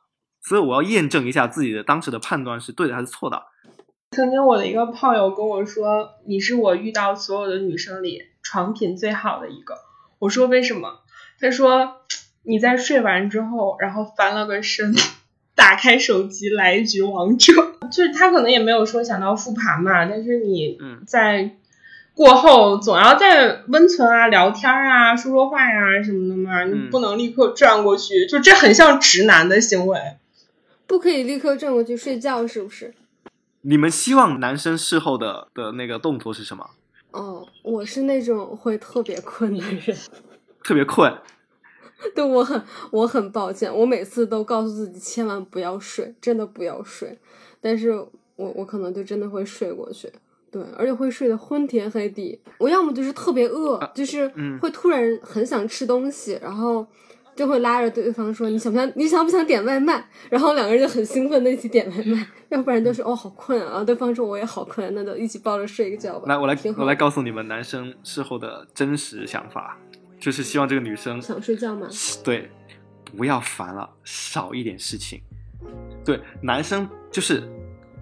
[0.41, 3.43] 所以我要验证一下自己的当时的判断是对的还是错的。
[4.11, 9.75] 曾经我的一个炮友跟我说：“你是我遇到所有的女生里床品最好的一个。”
[10.19, 11.02] 我说：“为什么？”
[11.43, 11.97] 他说
[12.43, 14.95] ：“你在睡完之后，然后翻了个身，
[15.55, 17.53] 打开手机来一局王者。
[17.91, 21.57] ”就是他可能也没有说想到复盘嘛，但是你嗯在
[22.13, 29.99] 过后总要在温存啊、聊天啊、说说话呀、什么的嘛，你嗯不能立刻转过去，就这很像直男的行为。
[30.87, 32.93] 不可以立刻转过去睡觉，是不是？
[33.61, 36.69] 你们希望男生事后的的那个动作是什么？
[37.11, 39.97] 哦，我是那种会特别困的人，
[40.63, 41.13] 特别困，
[42.15, 42.61] 对我很
[42.91, 47.17] 我很抱歉，我每次都告诉自己千万不要睡，真的不要睡，
[47.61, 50.11] 但是我我可能就真的会睡过去，
[50.51, 52.39] 对，而且会睡得昏天黑地。
[52.57, 56.85] 我要么就是特别饿，就是嗯会突然很想吃东西，然后
[57.35, 60.05] 就会拉着对方说你想不想你想不想点外卖？
[60.29, 66.25] 然后两个人就很兴奋的一起点外卖，要不然就是哦好困啊，对方说我也好困，那就一起抱着睡个觉吧。
[66.27, 69.77] 来，我来我来告诉你们男生事后的真实想法，
[70.23, 71.85] 就是希望这个女生想睡觉吗？
[72.23, 72.49] 对
[73.17, 75.21] 不要烦了，少一点事情。
[76.05, 77.43] 对，男生就是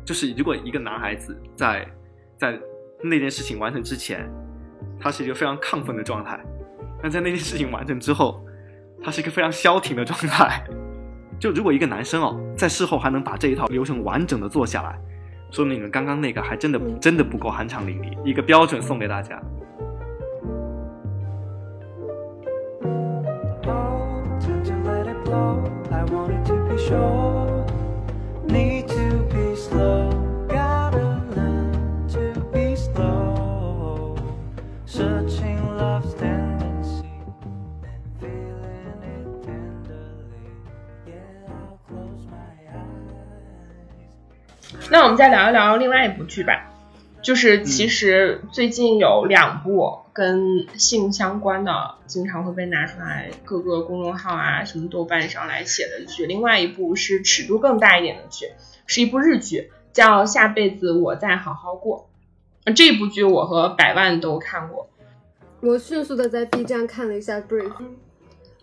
[0.06, 1.84] 就是，如果一个男孩子在
[2.38, 2.60] 在
[3.02, 4.30] 那件事情完成之前，
[5.00, 6.40] 他是一个非常亢奋的状态，
[7.02, 8.46] 但在那件事情完成之后，
[9.04, 10.64] 他是一个非常消停的状态。
[11.40, 14.96] 就如果一个男生哦，在事后还能把这一套流程完整的做下来，
[15.50, 18.16] 说明你们刚刚那个还真的嗯真的不够酣畅淋漓。
[18.24, 19.42] 一个标准送给大家。
[26.91, 27.67] sure.
[28.45, 30.11] Need to be slow.
[30.49, 34.17] Gotta learn to be slow.
[34.87, 37.11] Searching love's tendency
[37.83, 40.47] and feeling it tenderly.
[41.07, 43.15] Yeah, I'll close my eyes.
[44.91, 46.70] 那我们再聊一聊另外一部剧吧，
[47.22, 56.26] 就是其实最近有两部跟性相关的，经常会被拿出来各个公众号啊、什么豆瓣上来写的剧。
[56.26, 58.48] 另外一部是尺度更大一点的剧，
[58.88, 62.10] 是一部日剧，叫《下辈子我再好好过》。
[62.66, 64.88] 呃这部剧我和百万都看过，
[65.62, 67.72] 我迅速的在 B 站看了一下 brief，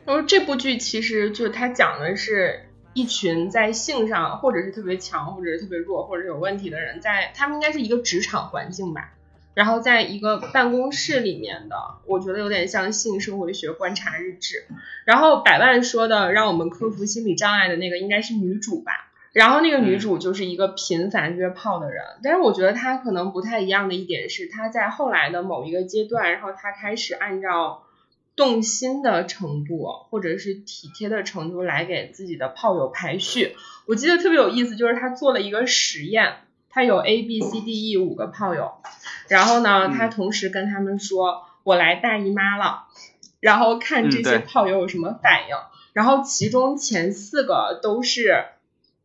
[0.04, 2.67] 然后这部剧其实就是它讲的是
[2.98, 9.12] 一群在性上或者是特别强，或者是特别弱，或者是有问题的人，在他们应该是一个职场环境吧，
[9.54, 11.76] 然后在一个办公室里面的，
[12.06, 14.66] 我觉得有点像性社会学观察日志。
[15.04, 19.04] 然后百万说的让我们克服心理障碍的那个应该是女主吧。
[19.32, 27.84] 然后那个女主就是一个频繁约炮的人，但是我觉得她可能不太一样的一点是，她在后来的某一个阶段，然后她开始按照
[28.38, 33.56] 动心的程度或者是体贴的程度来给自己的炮友排序。
[33.86, 36.36] 我记得特别有意思，就是他做了一个实验，
[36.70, 38.74] 他有 A B C D E 五个炮友，
[39.26, 42.84] 然后呢，他同时跟他们说：“我来大姨妈了。”
[43.40, 45.56] 然后看这些炮友有什么反应。
[45.92, 48.44] 然后其中前四个都是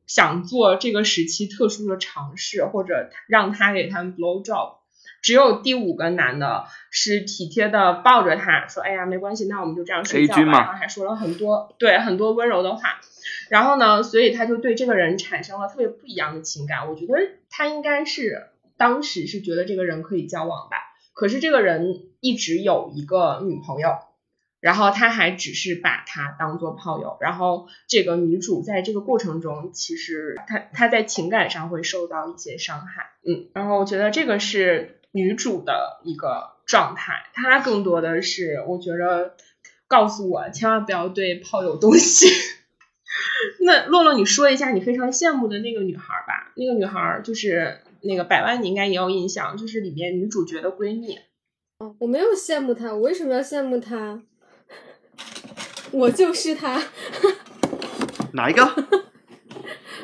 [0.05, 4.75] 想做这个时期特殊的尝试，或者让他给他们 blow job。
[5.23, 12.99] 只有第五个男的是体贴的抱着她说：“哎呀，没关系，那我们就这样睡觉吧。”然后还说了很多对很多温柔的话。
[13.49, 16.89] 然后呢，所以他就对这个人产生了特别不一样的情感。
[16.89, 17.13] 我觉得
[17.49, 18.47] 他应该是
[18.77, 20.77] 当时是觉得这个人可以交往吧，
[21.13, 23.89] 可是这个人一直有一个女朋友，
[24.59, 27.17] 然后他还只是把她当做炮友。
[27.21, 33.11] 然后这个女主在这个过程中，其实她她在情感上会受到一些伤害。
[33.25, 39.35] 嗯，然后我觉得这个是女主的一个状态，她更多的是我觉得
[39.87, 42.29] 告诉我千万不要对炮友动心。
[43.61, 46.51] 那洛洛，你说一下你非常羡慕的那个女孩儿吧？
[46.55, 51.19] 那个女孩儿就是那个百万，你应该也有印象，就是里面女主角的闺蜜。
[51.77, 54.21] 哦，我没有羡慕她，我为什么要羡慕她？
[55.91, 56.81] 我就是她，
[58.33, 58.63] 哪一个？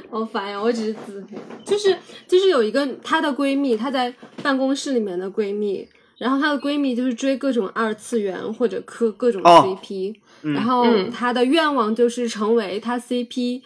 [0.10, 0.62] 好烦呀！
[0.62, 1.96] 我只是自黑，就是
[2.28, 5.88] 就是有一个她的闺蜜，她在办公室里面的闺蜜，
[6.18, 13.62] 然后她的闺蜜就是追各种二次元或者磕各种哦 CP，、嗯然后嗯她的愿望就是成为她 CP。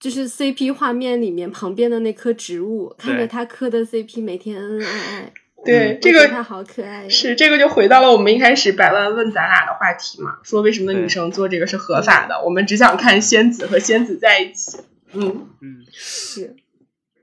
[0.00, 5.32] 就是 CP 画面里面旁边的那棵植物，看着她磕的 CP 每天恩恩爱爱，
[5.64, 7.08] 对，我这个她好可爱呀。
[7.08, 12.40] 是这个就回到了我们一开始百万问咱俩的话题嘛，说为什么女生做这个是合法的？
[12.44, 14.78] 我们只想看仙子和仙子在一起。
[15.12, 16.56] 嗯，嗯，是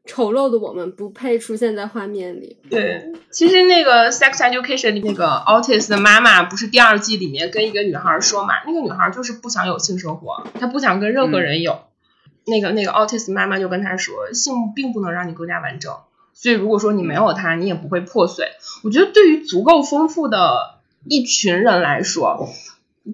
[0.06, 2.58] 丑陋的我们不配出现在画面里。
[2.70, 3.12] 对。
[3.32, 11.80] 其实那个《Sex Education》里那个 Otis 的妈妈不是第二季里面跟一个女孩说嘛，那个女孩就是不想有性生活，她不想跟任何人有。
[12.48, 15.92] 那个那个 Otis 妈妈就跟她说，性并不能让你更加完整，
[16.34, 18.46] 所以如果说你没有它，你也不会破碎。
[18.84, 20.76] 我觉得对于足够丰富的
[21.10, 22.48] 一群人来说，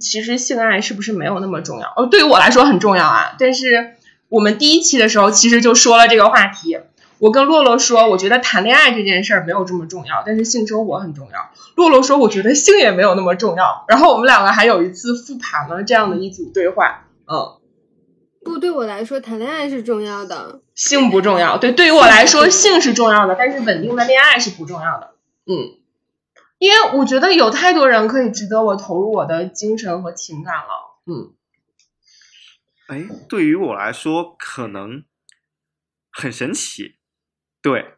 [0.01, 1.93] 其实性爱是不是没有那么重要？
[1.95, 3.35] 哦，对于我来说很重要啊。
[3.39, 3.95] 但是
[4.31, 6.79] 我们第一期的时候其实就说了这个话题。
[7.19, 11.51] 我跟洛洛说，我觉得谈恋爱这件事儿没有这么重要，但是性生活很重要。
[11.75, 13.83] 洛洛说，我觉得性也没有那么重要。
[13.89, 17.07] 然后我们两个还有一次复盘了这样的一组对话。
[17.27, 17.59] 嗯，
[18.45, 20.61] 不，对我来说，谈恋爱是重要的。
[20.73, 25.11] 性不重要，对，对于我来说性是重要的，但是稳定的恋爱是不重要的。
[25.45, 25.75] 嗯，
[26.57, 30.97] 因为我觉得有太多人可以值得我投入我的精神和情感了。
[31.05, 31.33] 嗯
[32.87, 35.03] 哎，对于我来说，可能
[36.11, 36.97] 很神奇，
[37.61, 37.95] 对，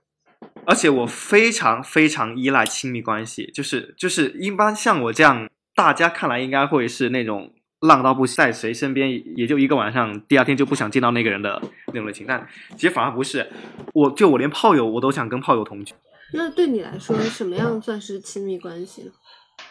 [0.66, 13.52] 而且我非常非常依赖亲密关系，就是就是一般像我这样，大家看来应该会是那种浪到不在谁身边也就一个晚上，第二天就不想见到那个人的那种类型，但其实反而不是，
[13.94, 15.96] 我就我连炮友我都想跟炮友同居，
[16.34, 19.12] 那对你来说，什么样算是亲密关系呢？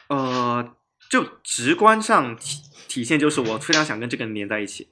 [0.08, 0.74] 呃，
[1.08, 4.88] 就直观上体体现就是我非常想跟这个人黏在一起，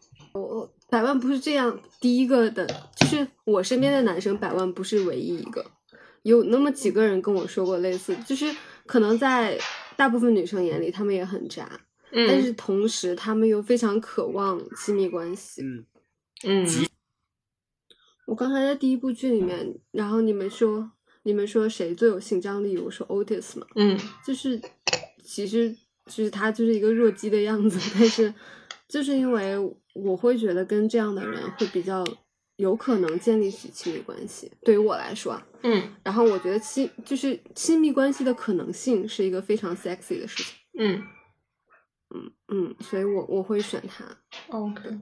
[0.89, 2.67] 百万不是这样，第一个的，
[2.97, 5.65] 就是我身边的男生，百万不是唯一一个，
[6.23, 8.55] 有那么几个人跟我说过类似，就是
[8.87, 9.59] 可能在
[9.97, 11.69] 大部分女生眼里，他们也很渣，
[12.11, 15.63] 但是嗯同时他们又非常渴望亲密关系。
[15.63, 15.87] 嗯，
[16.45, 16.67] 嗯。
[18.27, 20.91] 我刚才在第一部剧里面，然后你们说
[21.25, 23.99] 你们说谁最有性张力，我说 Otis 嘛，嗯。
[24.25, 24.61] 就是
[25.23, 25.71] 其实
[26.07, 28.33] 就是他就是一个弱鸡的样子， 但是
[28.89, 29.57] 就是因为
[29.95, 32.05] 我会觉得跟这样的人会比较
[32.57, 41.03] 有可能建立起亲密关系，对于我来说啊，嗯然后我觉得亲就是亲密关系的可能性是一个非常 sexy 的事情，嗯
[42.15, 44.05] 嗯嗯，所以我我会选他。
[44.49, 44.99] ，OK。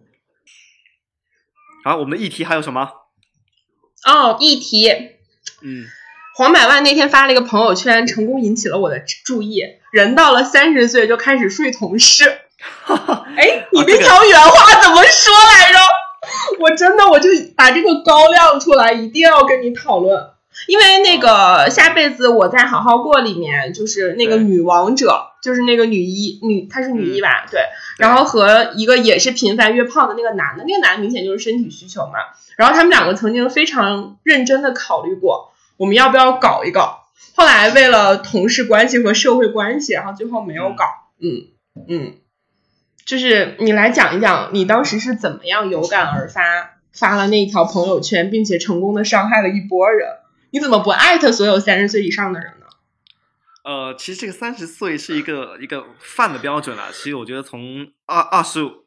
[1.85, 2.91] 好，我们的议题还有什么？
[4.05, 4.89] 哦，议题，
[5.63, 5.87] 嗯，
[6.37, 9.63] 黄百万那天发了一个朋友圈，成功引起了我的注意。
[9.91, 12.25] 人到了三十岁就开始睡同事。
[13.37, 15.79] 哎，你啊这个那条原话怎么说来着？
[16.61, 20.31] 我真的我就把这个高亮出来，一定要跟你讨论。
[20.67, 27.47] 因为那个下辈子我在好好过里面，就是那个女王者，就是那个女一女，她是女一吧？
[27.49, 27.61] 对。
[27.97, 32.15] 然后和一个也是频繁约炮的那个男的，那个男的明显就是身体需求嘛。
[32.57, 37.05] 然后他们两个曾经非常认真的考虑过，我们要不要搞一搞。
[37.37, 40.85] 后来为了同事关系和社会关系，然后最后没有搞。
[41.21, 41.47] 嗯
[41.89, 42.15] 嗯，
[43.09, 46.43] 就是你来讲一讲，你当时是怎么样有感而发，
[46.93, 50.07] 发了那一条朋友圈，并且成功的伤害了一波人。
[50.51, 52.67] 你怎么不艾特所有三十岁以上的人呢？
[53.65, 56.93] 呃，其实这个三十岁是一个一个泛的标准了。
[56.93, 58.85] 其实我觉得从二二十五，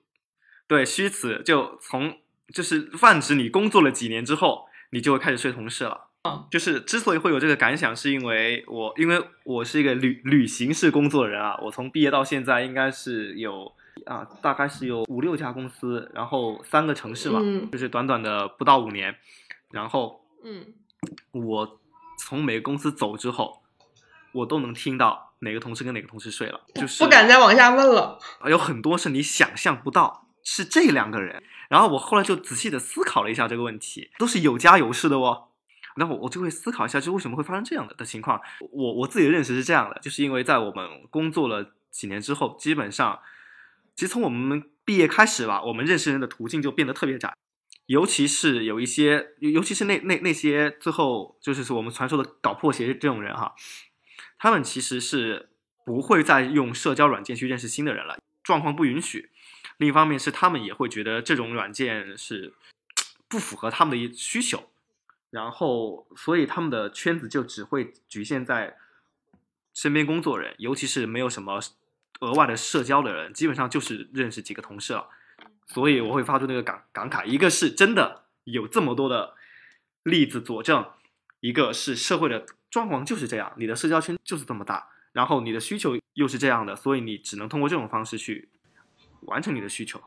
[0.68, 2.14] 对虚词就从
[2.54, 6.10] 就是泛指你工作了几年之后，你就会开始睡同事了。
[6.52, 13.74] 就是之所以会有这个感想，是因为我因为我是一个旅旅行式工作的人啊，我从毕业到现在应该是有
[14.06, 19.16] 啊，大概是有五六家公司，然后三个城市嘛，嗯就是短短的不到五年，
[19.72, 20.74] 然后嗯
[21.32, 21.80] 我
[22.18, 23.62] 从每个公司走之后，
[24.32, 28.20] 我都能听到哪个同事跟哪个同事睡了，就是不敢再往下问了。
[28.46, 31.42] 有很多是你想象不到是这两个人。
[31.70, 35.48] 然后我后来就仔细的思考了一下这个问题，都是有家有室的哦。
[35.96, 38.42] 那我我就会思考一下，就为什么会发生这样的的情况。
[38.60, 43.18] 我我自己的认识是这样的，就是因为在我们工作了几年之后，基本上，
[44.02, 47.38] 其实从我们毕业开始吧，我们认识人的途径就变得特别窄。
[47.86, 53.54] 尤其是有一些，尤其是那那那些最后就是说我们传说的搞破鞋这种人哈，
[54.40, 55.52] 他们其实是
[55.86, 59.30] 不会再用社交软件去认识新的人了，状况不允许。
[59.78, 62.56] 另一方面是他们也会觉得这种软件是
[63.28, 64.72] 不符合他们的需求，
[65.30, 68.78] 然后所以他们的圈子就只会局限在
[69.76, 71.60] 身边工作人，尤其是没有什么
[72.22, 75.08] 额外的社交的人，基本上就是认识几个同事了。
[75.68, 79.34] 所以我会发出那个感感慨，一个是真的有这么多的
[80.04, 80.86] 例子佐证，
[81.40, 88.50] 一个是社会的状况就是这样，你的社交圈就是这么大，然后你的需求又是这样的，所以你只能通过这种方式去
[89.22, 90.02] 完成你的需求。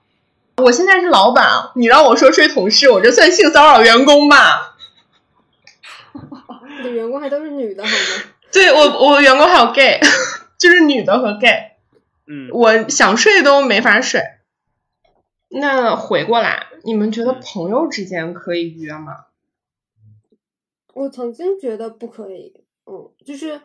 [0.59, 4.77] 我现在是老板，你让我说睡同事，我这算性骚扰员工吧？
[6.77, 7.97] 你的员工还都是女的好吗？
[8.53, 9.99] 对我，我员工还有 gay，
[10.59, 11.74] 就是女的和 gay，
[12.27, 14.20] 嗯，我想睡都没法睡。
[15.49, 19.27] 那回过来，你们觉得嗯朋友之间可以约吗？
[20.95, 23.61] 我曾经觉得不可以，嗯，就是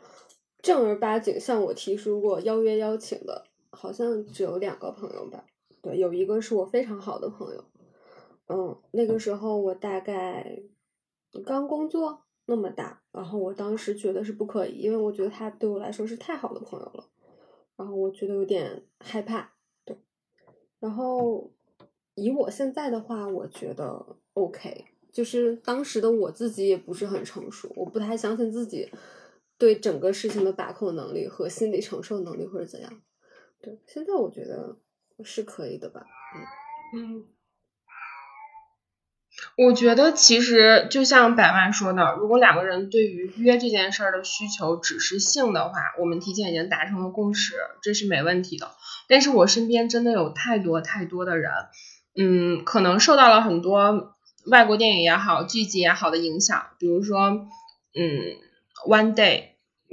[0.62, 5.46] 正儿八经向我提出过邀约邀请的，好像只有两个朋友吧。
[5.82, 7.64] 对，有一个是我非常好的朋友，
[8.48, 10.60] 嗯，那个时候我大概
[11.46, 17.06] 刚工作那么大，然后我当时觉得是不可以，因为我觉得他对我来说是太好的朋友了，
[17.80, 19.54] 然后我觉得有点害怕，
[19.86, 19.96] 对，
[20.82, 21.50] 然后
[22.16, 28.92] 以我现在的话，我觉得 OK，就是当时的我自己也不是很成熟，我不太相信自己
[29.58, 33.02] 对整个事情的把控能力和心理承受能力或者怎样。
[33.62, 34.78] 对，现在我觉得
[35.24, 36.06] 是可以的吧。
[36.94, 37.24] 嗯，
[39.56, 48.72] 我觉得其实就像百万说的，如果两个人对于约这件事儿的需求只是性的话，我们提前已经达成了共识，这是没问题的。
[49.08, 51.52] 但是我身边真的有太多太多的人，
[52.16, 54.16] 嗯，可能受到了很多
[54.46, 57.48] 外国电影也好、剧集也好的影响，比如说，
[57.94, 58.22] 嗯
[58.88, 59.44] ，One Day，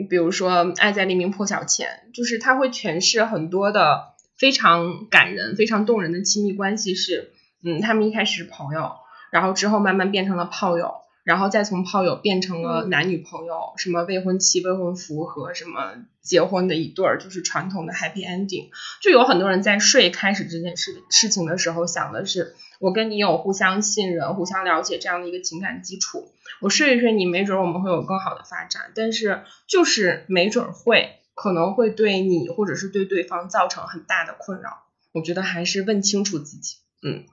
[0.09, 7.33] 比如说《爱在黎明破晓前》，就是它会诠释很多的非常感人、非常动人的亲密关系是，
[7.65, 8.93] 嗯，他们一开始是朋友，
[9.37, 18.71] 然后之后慢慢变成了炮友，然后再从炮友变成了嗯男女朋友，什么未婚妻、未婚夫和什么结婚的一对儿，就是传统的 happy ending。
[19.03, 26.33] 就有很多人在睡开始这件事事情的时候，想的是我跟你有互相信任、互相了解这样的一个情感基础，
[26.63, 28.91] 我睡一睡你，没准儿我们会有更好的发展。
[28.95, 34.85] 但是就是没准儿会，可能会对你或者是对对方造成很大的困扰。
[35.13, 37.25] 我觉得还是问清楚自己，嗯。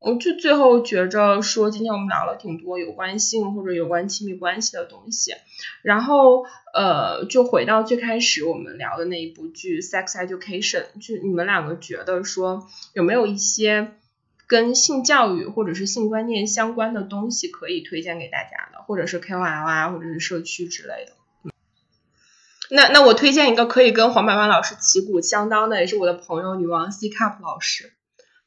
[0.00, 5.34] 我就最后觉着说，今天我们聊了挺多有关性或者有关亲密关系的东西，
[5.82, 13.92] 然后呃，就回到最开始我们聊的那一部剧《Sex Education》，就你们两个觉得说有没有一些
[14.46, 21.12] 跟性教育或者是性观念相关的东西可以推荐给大家的，或者是 KOL 啊，或者是社区之类的。
[22.70, 27.92] 那那我推荐一个可以跟黄百万老师旗鼓相当的，也是我的朋友女王 C Cup 老师。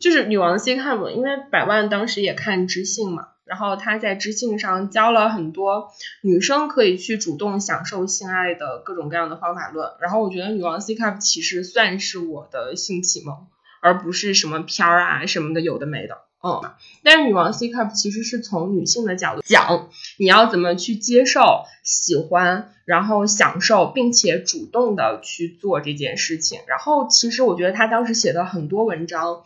[0.04, 5.92] 就是女王 C Cup，因为百万当时也看知性嘛，然后他在知性上教了很多
[6.22, 9.92] 女生可以去主动享受性爱的各种各样的方法论。
[10.02, 13.48] 然后我觉得女王 C Cup 其实算是我的性启蒙，
[13.82, 16.18] 而不是什么片儿啊什么的有的没的。
[16.44, 16.60] 嗯，
[17.02, 19.88] 但是女王 C Cup 其实是从女性的角度讲，
[20.20, 26.60] 你要怎么去接受、喜欢，然后享受，并且主动的去做这件事情。
[26.68, 29.44] 然后其实我觉得他当时写的很多文章。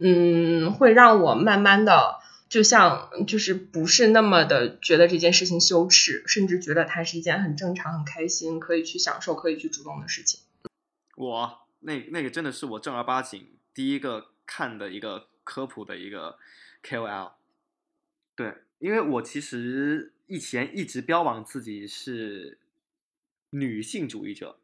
[0.00, 10.40] 嗯，会让我慢慢的，就像就是不是那么的觉得这件事情羞耻，甚至觉得它是一件很正常、很开心，可以去享受、可以去主动的事情。
[11.16, 16.38] 我那那个真的是我正儿八经第一个看的一个科普的一个
[16.84, 17.32] KOL。
[18.36, 22.58] 对，因为我其实以前一直标榜自己是
[23.50, 24.60] 女性主义者，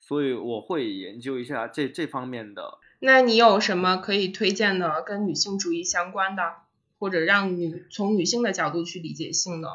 [0.00, 2.78] 所以我会研究一下这这方面的。
[3.00, 6.62] 那你有什么可以推荐的跟女性主义相关的，
[6.98, 9.68] 或者让女从女性的角度去理解性的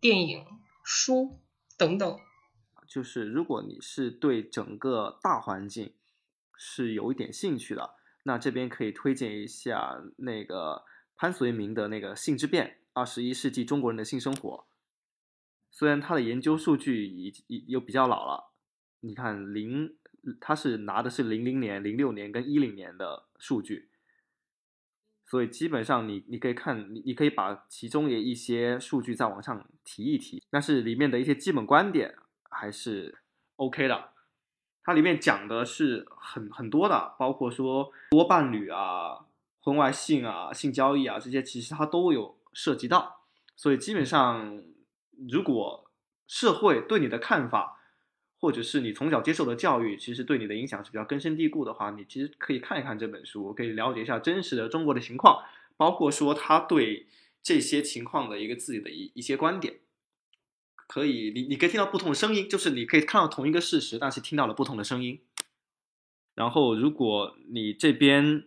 [0.00, 0.46] 电影、
[0.82, 1.38] 书
[1.76, 2.18] 等等？
[2.88, 5.92] 就是如果你是对整个大环境
[6.56, 10.84] 是有一点兴趣的，那这边可以推荐一下那个
[11.16, 14.48] 潘绥铭的那个《性之变：二十一世纪中国人的性生活》。
[15.70, 18.52] 虽然他的研究数据已已又比较老了，
[19.00, 19.96] 你看零，
[20.40, 23.88] 它是拿的是零零年、零六年跟一零年的数据，
[25.26, 32.16] 所以基本上你你可以看，你你可以把其中的一些数据再往上提一提，但是里面的一些基本观点
[32.50, 33.18] 还是
[33.56, 34.10] OK 的。
[34.82, 39.26] 它里面讲的是很很多的，包括说多伴侣啊、
[39.60, 43.26] 婚外性啊、性交易啊这些，其实它都有涉及到。
[43.54, 44.62] 所以基本上，
[45.30, 45.90] 如果
[46.26, 47.79] 社会对你的看法，
[48.40, 55.44] 或者是你从小接受的教育，其实对你的影响是比较根深蒂固的话，你其实可以看一看这本书，可以了解一下真实的中国的情况，
[55.76, 57.06] 包括说他对
[57.42, 59.80] 这些情况的一个自己的一一些观点。
[60.86, 65.20] 可以，你你可以听到不同的声音，就是你可以看到同一个事实，但是听到了不同的声音。
[66.34, 68.44] 然后，如果你这边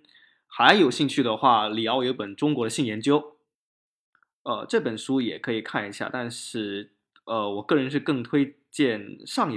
[0.48, 3.38] 还有兴趣的话，李敖有本《中国的性研究》，
[4.52, 6.10] 呃，这本书也可以看一下。
[6.12, 6.92] 但是，
[7.26, 9.56] 呃，我个人是更推荐上一。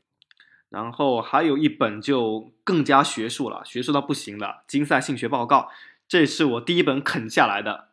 [0.69, 5.61] 然后还有一本就更加学术了，学术到不行了，《金赛性学报告》，
[6.09, 7.89] 这是我第一本啃下来的，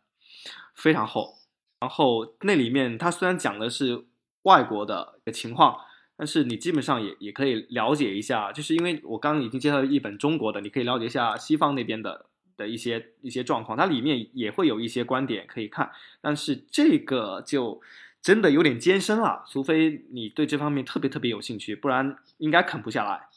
[0.74, 1.36] 非常厚。
[1.80, 4.06] 然后那里面它虽然讲的是
[4.44, 5.78] 外国的情况，
[6.16, 17.82] 但是你基本上也也可以了解一下，就是因为我刚刚已经介绍了一本中国的，你可以了解一下西方那边的的一些一些状况，它里面也会有一些观点可以看，但是这个就
[18.24, 23.28] 真的有点艰深啊，除非你对这方面特别特别有兴趣，不然应该啃不下来。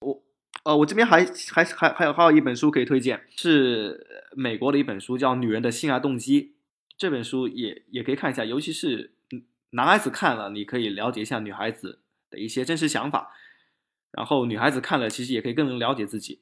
[0.00, 0.22] 我
[0.64, 4.04] 呃，我这边还还还还有还有一本书可以推荐，是
[4.34, 6.42] 美国的一本书，叫《女人的性爱动机》，
[6.96, 9.12] 这本书也也可以看一下，尤其是。
[9.74, 13.32] 男孩子看了，你可以了解一下女孩子的一些真实想法，
[14.10, 16.40] 然后女孩子看了，其实也可以更能了解自己。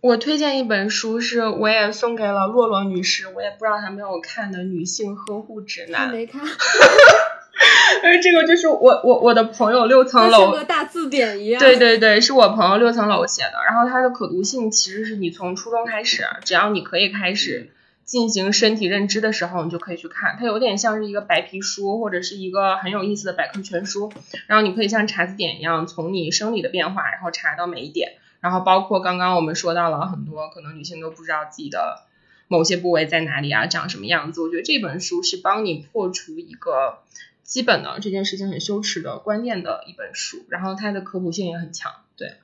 [0.00, 6.02] 我推荐一本书，是我也送给了洛洛女士，我也不知道她没有看的《女性呵护指南》。
[6.06, 6.40] 还没看，
[8.02, 11.60] 而这个就是我我我的朋友六层楼像楼个大字典一样。
[11.60, 13.52] 对对对，是我朋友六层楼写的。
[13.68, 17.70] 然后它的可读性其实是你从初中开始，只要你可以开始
[18.06, 20.38] 进行身体认知的时候，你就可以去看。
[20.40, 24.10] 它有点像是一个白皮书，或者是一个很有意思的百科全书。
[24.46, 28.12] 然后你可以像查字典一样，从你生理的变化，然后查到每一点。
[28.40, 32.02] 然后包括刚刚我们说到了很多，可能女性都不知道自己的
[32.48, 34.40] 某些部位在哪里啊，长什么样子。
[34.40, 37.00] 我觉得这本书是帮你破除一个
[37.42, 41.92] 基本的这件事情很羞耻的观念的一本书，然后它的科普性也很强。
[42.16, 42.34] 对，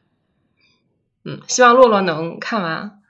[1.25, 3.03] 嗯，希望洛洛能看完。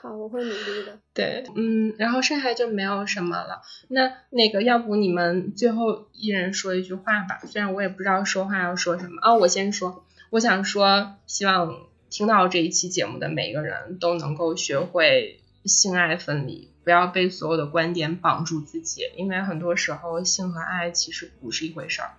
[0.00, 0.98] 好，我会努力的。
[1.12, 3.62] 对，嗯，然后剩下就没有什么了。
[3.88, 7.40] 那那个，要不你们最后一人说一句话吧？
[7.44, 9.20] 虽然我也不知道说话要说什么。
[9.22, 22.10] 哦，我先说，我想说，希望听到这一期节目的每个人都能够学会性爱分离，不要被所有的观点绑住自己，因为很多时候性和爱其实不是一回事儿。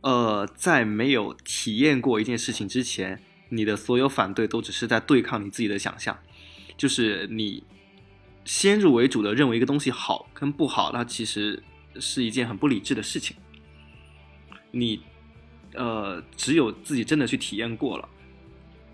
[0.00, 6.18] 呃，在没有体验过一件事情之前，你的所有反对都只是在对抗你自己的想象，
[6.76, 7.62] 就是你
[8.44, 11.62] 先入为主的认为一个东西好跟不好，那其实
[12.00, 13.36] 是一件很不理智的事情。
[14.70, 15.02] 你
[15.74, 18.08] 呃，只有自己真的去体验过了，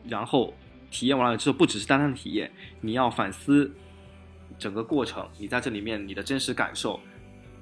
[0.08, 0.52] 然后
[0.90, 2.50] 体验完了之后，不只是单单的体验，
[2.80, 3.70] 你要反思
[4.58, 7.00] 整个过程，你在这里面你的真实感受，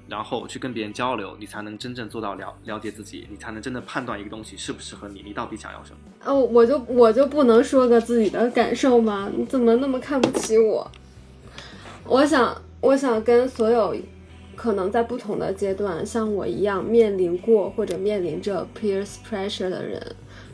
[0.07, 5.97] 然后去跟别人交流，你才能真正做到了了解自己，你才能真的判断一个东西适不适合你，你到底想要什么。
[6.25, 9.31] 哦，我就我就不能说个自己的感受吗？
[9.35, 10.89] 你怎么那么看不起我？
[12.03, 13.95] 我想，我想跟所有
[14.55, 20.01] 可能在不同的阶段像我一样面临过或者面临着 peers pressure 的人，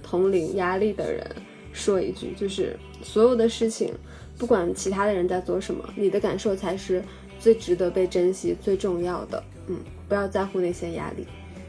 [0.01, 1.25] 同龄压力的人
[1.71, 3.93] 说一句，就是所有的事情，
[4.37, 7.03] 不管其他的人在做什么，你的感受才是
[7.39, 9.43] 最值得被珍惜、最重要的。
[9.67, 9.77] 嗯，
[10.09, 11.25] 不要在乎那些压力。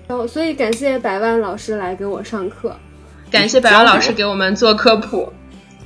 [0.08, 2.74] 然后，所以感谢百万老师来给我上课。
[3.30, 5.32] 感谢百万老师给我们做科普，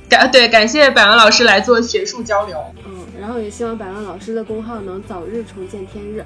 [0.09, 2.57] 感对感谢百万老师来做学术交流。
[3.27, 6.23] 然后也希望百万老师的工号能早日重见天日。